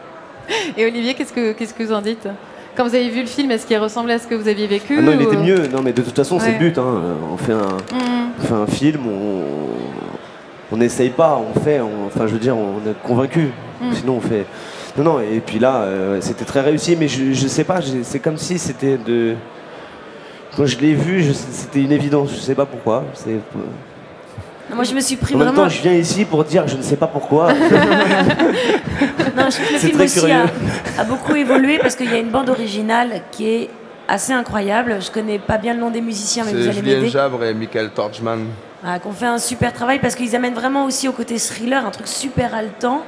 Et 0.76 0.86
Olivier, 0.86 1.14
qu'est-ce 1.14 1.32
que, 1.32 1.52
qu'est-ce 1.52 1.74
que 1.74 1.82
vous 1.82 1.92
en 1.92 2.00
dites? 2.02 2.28
Quand 2.76 2.84
vous 2.88 2.94
avez 2.94 3.08
vu 3.10 3.20
le 3.20 3.26
film, 3.26 3.50
est-ce 3.50 3.66
qu'il 3.66 3.76
ressemblait 3.78 4.14
à 4.14 4.18
ce 4.18 4.26
que 4.26 4.34
vous 4.34 4.48
aviez 4.48 4.66
vécu 4.66 4.96
Ah 4.98 5.02
non, 5.02 5.12
il 5.12 5.18
ou- 5.26 5.32
était 5.32 5.36
mieux. 5.42 5.66
Non, 5.68 5.82
mais 5.82 5.92
de 5.92 6.00
toute 6.02 6.16
façon, 6.16 6.38
c'est 6.38 6.52
le 6.52 6.58
but. 6.58 6.78
hein. 6.78 7.00
On, 7.32 7.36
fait 7.36 7.52
un, 7.52 7.56
Mm. 7.96 8.30
on 8.38 8.42
fait 8.42 8.54
un 8.54 8.66
film, 8.66 9.00
on 9.06 9.42
on 10.74 10.76
n'essaye 10.78 11.10
pas, 11.10 11.38
on 11.38 11.58
fait. 11.60 11.80
on- 11.80 12.06
enfin, 12.06 12.26
je 12.26 12.32
veux 12.32 12.38
dire, 12.38 12.56
on 12.56 12.78
est 12.88 12.94
convaincu. 13.06 13.50
Mm. 13.80 13.92
Sinon, 13.92 14.14
on 14.16 14.20
fait. 14.20 14.46
Non, 14.96 15.04
non. 15.04 15.20
Et 15.20 15.40
puis 15.44 15.58
là, 15.58 15.82
euh, 15.82 16.18
c'était 16.22 16.44
très 16.46 16.60
réussi, 16.62 16.96
mais 16.98 17.08
je, 17.08 17.32
je 17.32 17.46
sais 17.48 17.64
pas. 17.64 17.80
C'est 18.02 18.20
comme 18.20 18.38
si 18.38 18.58
c'était 18.58 18.96
de. 18.96 19.34
Quand 20.56 20.66
je 20.66 20.78
l'ai 20.78 20.94
vu, 20.94 21.24
c'était 21.32 21.80
une 21.80 21.92
évidence. 21.92 22.30
Je 22.34 22.40
sais 22.40 22.54
pas 22.54 22.66
pourquoi. 22.66 23.04
Moi, 24.74 24.84
je 24.84 24.94
me 24.94 25.00
suis 25.00 25.16
pris 25.16 25.34
En 25.34 25.38
même 25.38 25.48
vraiment. 25.48 25.64
temps, 25.64 25.68
je 25.68 25.82
viens 25.82 25.92
ici 25.94 26.24
pour 26.24 26.44
dire, 26.44 26.66
je 26.66 26.76
ne 26.76 26.82
sais 26.82 26.96
pas 26.96 27.06
pourquoi. 27.06 27.52
Non, 29.34 29.44
je 29.48 29.56
trouve 29.56 29.66
que 29.68 29.72
le 29.72 29.78
C'est 29.78 29.86
film 29.86 29.94
très 29.96 30.04
aussi 30.04 30.18
curieux. 30.20 30.34
a, 30.98 31.00
a 31.00 31.04
beaucoup 31.04 31.34
évolué 31.34 31.78
parce 31.78 31.96
qu'il 31.96 32.10
y 32.10 32.14
a 32.14 32.18
une 32.18 32.28
bande 32.30 32.50
originale 32.50 33.22
qui 33.30 33.48
est 33.48 33.70
assez 34.06 34.32
incroyable. 34.34 34.96
Je 35.00 35.10
connais 35.10 35.38
pas 35.38 35.56
bien 35.56 35.72
le 35.72 35.80
nom 35.80 35.90
des 35.90 36.02
musiciens, 36.02 36.44
mais 36.44 36.52
vous 36.52 36.58
allez 36.68 36.72
Julien 36.72 36.94
m'aider. 36.96 37.08
Jabre 37.08 37.42
et 37.44 37.54
Michael 37.54 37.90
Torchman. 37.90 38.40
Voilà, 38.82 38.98
qu'on 38.98 39.12
fait 39.12 39.24
un 39.26 39.38
super 39.38 39.72
travail 39.72 40.00
parce 40.00 40.14
qu'ils 40.14 40.36
amènent 40.36 40.52
vraiment 40.54 40.84
aussi 40.84 41.08
au 41.08 41.12
côté 41.12 41.38
thriller, 41.38 41.84
un 41.86 41.90
truc 41.90 42.06
super 42.08 42.54
haletant. 42.54 43.02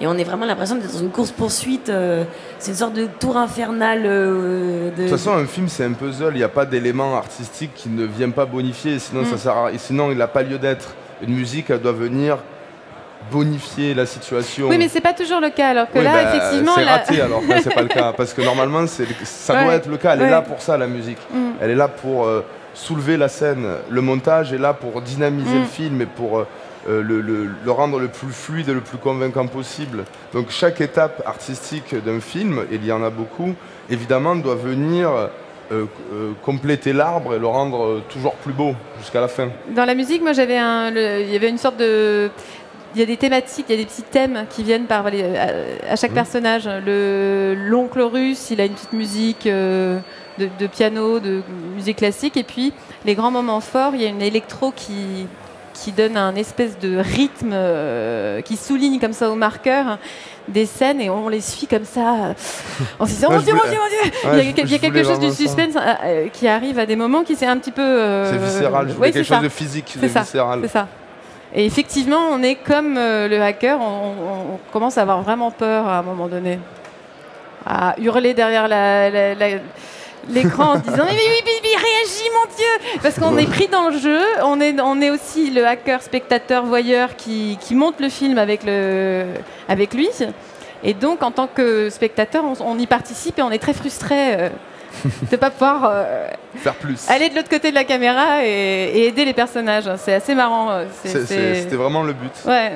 Et 0.00 0.06
on 0.06 0.16
est 0.16 0.24
vraiment 0.24 0.46
l'impression 0.46 0.76
d'être 0.76 0.92
dans 0.92 0.98
une 1.00 1.10
course-poursuite. 1.10 1.88
euh, 1.88 2.24
c'est 2.58 2.70
une 2.70 2.76
sorte 2.76 2.94
de 2.94 3.06
tour 3.18 3.36
infernale. 3.36 4.02
euh, 4.04 4.90
de... 4.90 4.96
De 4.96 5.08
toute 5.08 5.18
façon, 5.18 5.32
un 5.36 5.46
film, 5.46 5.68
c'est 5.68 5.84
un 5.84 5.92
puzzle. 5.92 6.30
Il 6.34 6.38
n'y 6.38 6.42
a 6.44 6.48
pas 6.48 6.64
d'élément 6.66 7.16
artistique 7.16 7.72
qui 7.74 7.88
ne 7.88 8.04
vient 8.04 8.30
pas 8.30 8.46
bonifier. 8.46 8.98
Sinon, 9.00 9.22
Mm. 9.22 9.26
ça 9.26 9.38
sert 9.38 9.56
à- 9.56 9.72
et 9.72 9.78
sinon 9.78 10.10
il 10.12 10.18
n'a 10.18 10.28
pas 10.28 10.42
lieu 10.42 10.58
d'être. 10.58 10.94
Une 11.20 11.34
musique, 11.34 11.70
elle 11.70 11.80
doit 11.80 11.90
venir 11.92 12.38
bonifier 13.30 13.94
la 13.94 14.06
situation. 14.06 14.68
Oui, 14.68 14.78
mais 14.78 14.88
c'est 14.88 15.00
pas 15.00 15.12
toujours 15.12 15.40
le 15.40 15.50
cas. 15.50 15.70
Alors 15.70 15.90
que 15.90 15.98
Oui, 15.98 16.04
là, 16.04 16.12
bah, 16.12 16.34
effectivement, 16.36 16.72
c'est 16.76 16.84
la- 16.84 16.92
raté 16.92 17.20
alors 17.20 17.40
que 17.40 17.60
c'est 17.62 17.74
pas 17.74 17.82
le 17.82 17.88
cas. 17.88 18.12
Parce 18.16 18.32
que 18.32 18.40
normalement, 18.42 18.86
c'est- 18.86 19.06
ça 19.24 19.62
doit 19.64 19.74
être 19.74 19.88
le 19.88 19.96
cas. 19.96 20.14
Elle 20.14 20.20
ouais. 20.20 20.26
est 20.28 20.30
là 20.30 20.42
pour 20.42 20.60
ça, 20.62 20.78
la 20.78 20.86
musique. 20.86 21.18
Mm. 21.32 21.36
Elle 21.60 21.70
est 21.70 21.74
là 21.74 21.88
pour 21.88 22.24
euh, 22.26 22.44
soulever 22.72 23.16
la 23.16 23.28
scène. 23.28 23.66
Le 23.90 24.00
montage 24.00 24.52
est 24.52 24.58
là 24.58 24.72
pour 24.72 25.02
dynamiser 25.02 25.56
Mm. 25.56 25.60
le 25.60 25.64
film 25.66 26.00
et 26.02 26.06
pour 26.06 26.46
le, 26.86 27.02
le- 27.02 27.50
le 27.64 27.70
rendre 27.72 27.98
le 27.98 28.08
plus 28.08 28.32
fluide 28.32 28.68
et 28.68 28.74
le 28.74 28.80
plus 28.80 28.98
convaincant 28.98 29.46
possible. 29.46 30.04
Donc 30.32 30.50
chaque 30.50 30.80
étape 30.80 31.22
artistique 31.26 31.94
d'un 32.04 32.20
film, 32.20 32.64
et 32.70 32.76
il 32.76 32.84
y 32.86 32.92
en 32.92 33.02
a 33.02 33.10
beaucoup, 33.10 33.54
évidemment, 33.90 34.36
doit 34.36 34.54
venir 34.54 35.10
euh, 35.10 35.26
euh, 35.72 36.32
compléter 36.42 36.92
l'arbre 36.92 37.34
et 37.34 37.38
le 37.38 37.46
rendre 37.46 37.84
euh, 37.84 38.02
toujours 38.08 38.34
plus 38.36 38.52
beau 38.54 38.74
jusqu'à 39.00 39.20
la 39.20 39.28
fin. 39.28 39.48
Dans 39.74 39.84
la 39.84 39.94
musique, 39.94 40.22
moi, 40.22 40.32
j'avais 40.32 40.56
un, 40.56 40.90
le- 40.90 41.20
il 41.22 41.30
y 41.32 41.36
avait 41.36 41.50
une 41.50 41.58
sorte 41.58 41.76
de, 41.76 42.30
il 42.94 43.00
y 43.00 43.02
a 43.02 43.06
des 43.06 43.18
thématiques, 43.18 43.66
il 43.68 43.72
y 43.72 43.78
a 43.78 43.82
des 43.82 43.86
petits 43.86 44.02
thèmes 44.02 44.46
qui 44.48 44.62
viennent 44.62 44.86
par 44.86 45.10
les- 45.10 45.36
à, 45.36 45.48
à 45.92 45.96
chaque 45.96 46.12
Mhm. 46.12 46.14
personnage. 46.16 46.68
Le 46.86 47.54
l'oncle 47.54 48.00
russe, 48.00 48.50
il 48.50 48.60
a 48.62 48.64
une 48.64 48.72
petite 48.72 48.94
musique 48.94 49.46
euh, 49.46 49.98
de, 50.38 50.48
de 50.58 50.66
piano, 50.68 51.18
de 51.20 51.42
musique 51.74 51.98
classique, 51.98 52.36
et 52.38 52.44
puis 52.44 52.72
les 53.04 53.14
grands 53.14 53.30
moments 53.30 53.60
forts, 53.60 53.92
il 53.94 54.00
y 54.02 54.06
a 54.06 54.08
une 54.08 54.22
électro 54.22 54.72
qui 54.74 55.26
qui 55.82 55.92
donne 55.92 56.16
un 56.16 56.34
espèce 56.34 56.78
de 56.78 56.98
rythme 56.98 57.50
euh, 57.52 58.40
qui 58.42 58.56
souligne 58.56 58.98
comme 58.98 59.12
ça 59.12 59.30
au 59.30 59.34
marqueur 59.34 59.98
des 60.48 60.66
scènes 60.66 61.00
et 61.00 61.10
on 61.10 61.28
les 61.28 61.40
suit 61.40 61.66
comme 61.66 61.84
ça 61.84 62.34
en 62.98 63.04
se 63.06 63.10
disant 63.10 63.28
Ouais, 63.28 63.36
mon 63.36 63.42
Dieu, 63.42 63.52
mon 63.54 63.60
Dieu, 63.68 63.78
mon 64.24 64.30
Dieu 64.32 64.40
il 64.64 64.70
y 64.70 64.74
a, 64.74 64.78
quelque 64.78 65.04
chose 65.04 65.20
du 65.20 65.30
suspense 65.30 65.74
euh, 65.76 65.94
euh, 66.04 66.28
qui 66.32 66.48
arrive 66.48 66.78
à 66.78 66.86
des 66.86 66.96
moments 66.96 67.22
qui 67.22 67.36
c'est 67.36 67.46
un 67.46 67.58
petit 67.58 67.70
peu 67.72 67.82
euh, 67.82 68.30
C'est 68.32 68.38
viscéral, 68.38 68.88
je 68.88 68.94
quelque 69.00 69.18
chose 69.22 69.36
ça. 69.36 69.42
de 69.42 69.48
physique, 69.48 69.96
C'est 70.00 70.08
ça, 70.08 70.20
viscéral. 70.20 70.60
c'est 70.62 70.68
ça. 70.68 70.88
Et 71.54 71.64
effectivement, 71.64 72.28
on 72.32 72.42
est 72.42 72.56
comme 72.56 72.96
euh, 72.98 73.26
le 73.28 73.40
hacker, 73.42 73.78
on, 73.80 73.84
on- 73.84 74.54
on 74.54 74.58
commence 74.72 74.98
à 74.98 75.02
avoir 75.02 75.22
vraiment 75.22 75.50
peur 75.50 75.86
à 75.86 75.98
un 75.98 76.02
moment 76.02 76.28
donné. 76.28 76.58
À 77.66 77.94
hurler 78.00 78.34
derrière 78.34 78.68
la- 78.68 79.10
la- 79.10 79.34
la- 79.34 79.58
l'écran 80.30 80.72
en 80.72 80.74
se 80.76 80.80
disant 80.80 81.04
mais, 81.04 81.12
mais, 81.14 81.52
mais 81.62 81.68
réagis 81.76 82.30
mon 82.34 82.54
Dieu 82.56 83.00
Parce 83.02 83.18
qu'on 83.18 83.36
est 83.38 83.46
pris 83.46 83.68
dans 83.68 83.88
le 83.90 83.98
jeu, 83.98 84.20
on 84.44 84.60
est, 84.60 84.78
on 84.80 85.00
est 85.00 85.10
aussi 85.10 85.50
le 85.50 85.66
hacker, 85.66 86.02
spectateur, 86.02 86.64
voyeur 86.64 87.16
qui, 87.16 87.58
qui 87.60 87.74
monte 87.74 88.00
le 88.00 88.08
film 88.08 88.38
avec, 88.38 88.62
le, 88.64 89.24
avec 89.68 89.94
lui. 89.94 90.08
Et 90.84 90.94
donc, 90.94 91.22
en 91.22 91.30
tant 91.32 91.48
que 91.48 91.90
spectateur, 91.90 92.44
on, 92.44 92.54
on 92.64 92.78
y 92.78 92.86
participe 92.86 93.38
et 93.38 93.42
on 93.42 93.50
est 93.50 93.58
très 93.58 93.72
frustré 93.74 94.14
euh, 94.16 94.48
de 95.04 95.10
ne 95.32 95.36
pas 95.36 95.50
pouvoir 95.50 95.90
euh, 95.90 96.28
Faire 96.56 96.74
plus. 96.74 97.08
aller 97.10 97.28
de 97.30 97.34
l'autre 97.34 97.48
côté 97.50 97.70
de 97.70 97.74
la 97.74 97.84
caméra 97.84 98.44
et, 98.44 98.48
et 98.94 99.06
aider 99.08 99.24
les 99.24 99.32
personnages. 99.32 99.90
C'est 99.98 100.14
assez 100.14 100.34
marrant. 100.34 100.70
euh, 100.70 100.84
C'était 101.02 101.74
vraiment 101.76 102.02
le 102.02 102.12
but. 102.12 102.30
Ouais. 102.46 102.72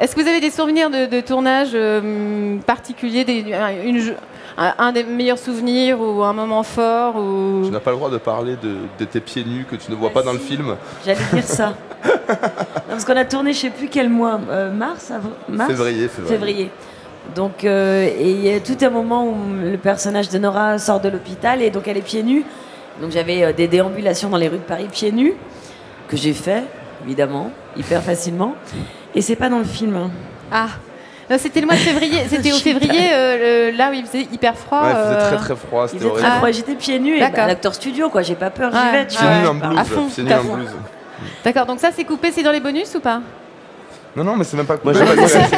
Est-ce 0.00 0.14
que 0.16 0.20
vous 0.20 0.28
avez 0.28 0.40
des 0.40 0.50
souvenirs 0.50 0.90
de, 0.90 1.06
de 1.06 1.20
tournage 1.20 1.70
euh, 1.74 2.56
particuliers, 2.66 3.24
des- 3.24 3.52
un, 3.54 3.70
une 3.84 3.98
jeu- 4.00 4.16
un- 4.58 4.74
un 4.78 4.92
des 4.92 5.04
meilleurs 5.04 5.38
souvenirs 5.38 6.00
ou 6.00 6.22
un 6.22 6.32
moment 6.32 6.62
fort 6.62 7.16
ou... 7.16 7.62
Tu 7.64 7.70
n'as 7.70 7.80
pas 7.80 7.90
le 7.92 7.96
droit 7.96 8.10
de 8.10 8.18
parler 8.18 8.56
de, 8.62 8.76
de 8.98 9.04
tes 9.04 9.20
pieds 9.20 9.44
nus 9.44 9.66
que 9.70 9.76
tu 9.76 9.90
ne 9.90 9.96
vois 9.96 10.10
pas 10.10 10.22
dans 10.22 10.32
le 10.32 10.38
film. 10.38 10.76
J'allais 11.04 11.18
dire 11.32 11.44
ça. 11.44 11.74
Non, 12.06 12.90
parce 12.90 13.04
qu'on 13.06 13.16
a 13.16 13.24
tourné, 13.24 13.52
je 13.54 13.58
sais 13.60 13.70
plus 13.70 13.88
quel 13.88 14.08
mois, 14.10 14.38
euh, 14.50 14.70
mars, 14.70 15.10
avri- 15.10 15.32
mars 15.56 15.70
Février, 15.70 16.06
février. 16.08 16.28
Février. 16.36 16.70
Donc, 17.34 17.64
euh, 17.64 18.04
et 18.06 18.30
il 18.30 18.40
y 18.44 18.52
a 18.52 18.60
tout 18.60 18.76
un 18.82 18.90
moment 18.90 19.26
où 19.26 19.34
le 19.62 19.76
personnage 19.78 20.28
de 20.28 20.38
Nora 20.38 20.78
sort 20.78 21.00
de 21.00 21.08
l'hôpital 21.08 21.62
et 21.62 21.70
donc 21.70 21.88
elle 21.88 21.96
est 21.96 22.02
pieds 22.02 22.22
nus. 22.22 22.44
Donc 23.00 23.10
j'avais 23.10 23.42
euh, 23.42 23.52
des 23.52 23.66
déambulations 23.68 24.28
dans 24.28 24.36
les 24.36 24.48
rues 24.48 24.58
de 24.58 24.62
Paris 24.62 24.86
pieds 24.92 25.10
nus 25.12 25.32
que 26.08 26.16
j'ai 26.16 26.34
fait, 26.34 26.62
évidemment, 27.06 27.50
hyper 27.76 28.02
facilement. 28.02 28.54
Et 29.14 29.22
c'est 29.22 29.36
pas 29.36 29.48
dans 29.48 29.58
le 29.58 29.64
film. 29.64 29.96
hein. 29.96 30.10
Ah 30.52 30.66
Non, 31.30 31.36
C'était 31.38 31.60
le 31.60 31.66
mois 31.66 31.76
de 31.76 31.80
février. 31.80 32.22
C'était 32.28 32.52
au 32.52 32.56
février, 32.56 33.10
euh, 33.12 33.70
le- 33.70 33.76
là 33.76 33.90
où 33.90 33.92
il 33.94 34.04
faisait 34.04 34.26
hyper 34.32 34.56
froid. 34.56 34.82
Ouais, 34.82 34.90
il 34.90 34.96
faisait 34.96 35.14
euh, 35.16 35.28
très 35.28 35.36
très 35.36 35.56
froid, 35.56 35.84
Il 35.84 35.88
c'était 35.88 35.98
faisait 36.00 36.10
horrible. 36.10 36.28
très 36.28 36.36
froid. 36.38 36.50
J'étais 36.50 36.74
pieds 36.74 36.98
nus 36.98 37.16
et 37.16 37.20
D'accord. 37.20 37.36
bah, 37.36 37.46
l'acteur 37.46 37.74
studio, 37.74 38.08
quoi. 38.10 38.22
J'ai 38.22 38.34
pas 38.34 38.50
peur, 38.50 38.70
j'y 38.72 38.76
Ouais. 38.78 38.92
vais. 38.92 39.06
tu 39.06 39.16
Pieds 39.16 39.26
vois. 39.26 39.36
nus 39.38 39.46
en 39.46 39.54
Bah, 39.54 39.66
blouse. 39.68 39.78
à 39.78 39.84
fond, 39.84 40.04
pieds 40.06 40.14
tout 40.24 40.28
nus 40.28 40.32
à 40.32 40.40
en 40.40 40.42
fond. 40.42 40.54
blouse. 40.56 40.70
D'accord, 41.44 41.66
donc 41.66 41.80
ça 41.80 41.90
c'est 41.94 42.04
coupé, 42.04 42.32
c'est 42.32 42.42
dans 42.42 42.50
les 42.52 42.60
bonus 42.60 42.94
ou 42.94 43.00
pas? 43.00 43.20
Non, 44.16 44.22
non, 44.24 44.36
mais 44.36 44.44
c'est 44.44 44.56
même 44.56 44.66
pas 44.66 44.76
coupé, 44.76 44.94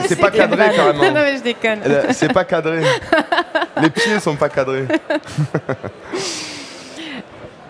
c'est- 0.09 0.16
pas 0.16 0.31
cadré 0.31 0.69
Non, 0.69 0.75
carrément. 0.75 1.03
mais 1.14 1.37
je 1.37 1.42
déconne. 1.42 1.81
C'est 2.12 2.33
pas 2.33 2.45
cadré. 2.45 2.83
Les 3.83 3.90
pieds 3.90 4.19
sont 4.21 4.35
pas 4.37 4.49
cadrés. 4.49 4.87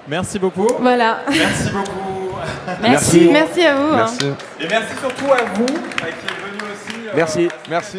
Merci 0.08 0.38
beaucoup. 0.38 0.68
Voilà. 0.78 1.18
Merci 1.28 1.70
beaucoup. 1.72 2.15
Merci. 2.82 3.28
Merci 3.32 3.64
à 3.64 3.74
vous. 3.74 3.92
hein. 3.92 3.96
Merci. 3.96 4.26
Et 4.60 4.68
merci 4.68 4.94
surtout 5.00 5.32
à 5.32 5.44
vous 5.54 5.66
qui 5.66 6.04
êtes 6.04 6.14
venus 6.44 6.62
aussi. 6.62 7.08
euh, 7.08 7.12
Merci. 7.14 7.48
Merci. 7.68 7.98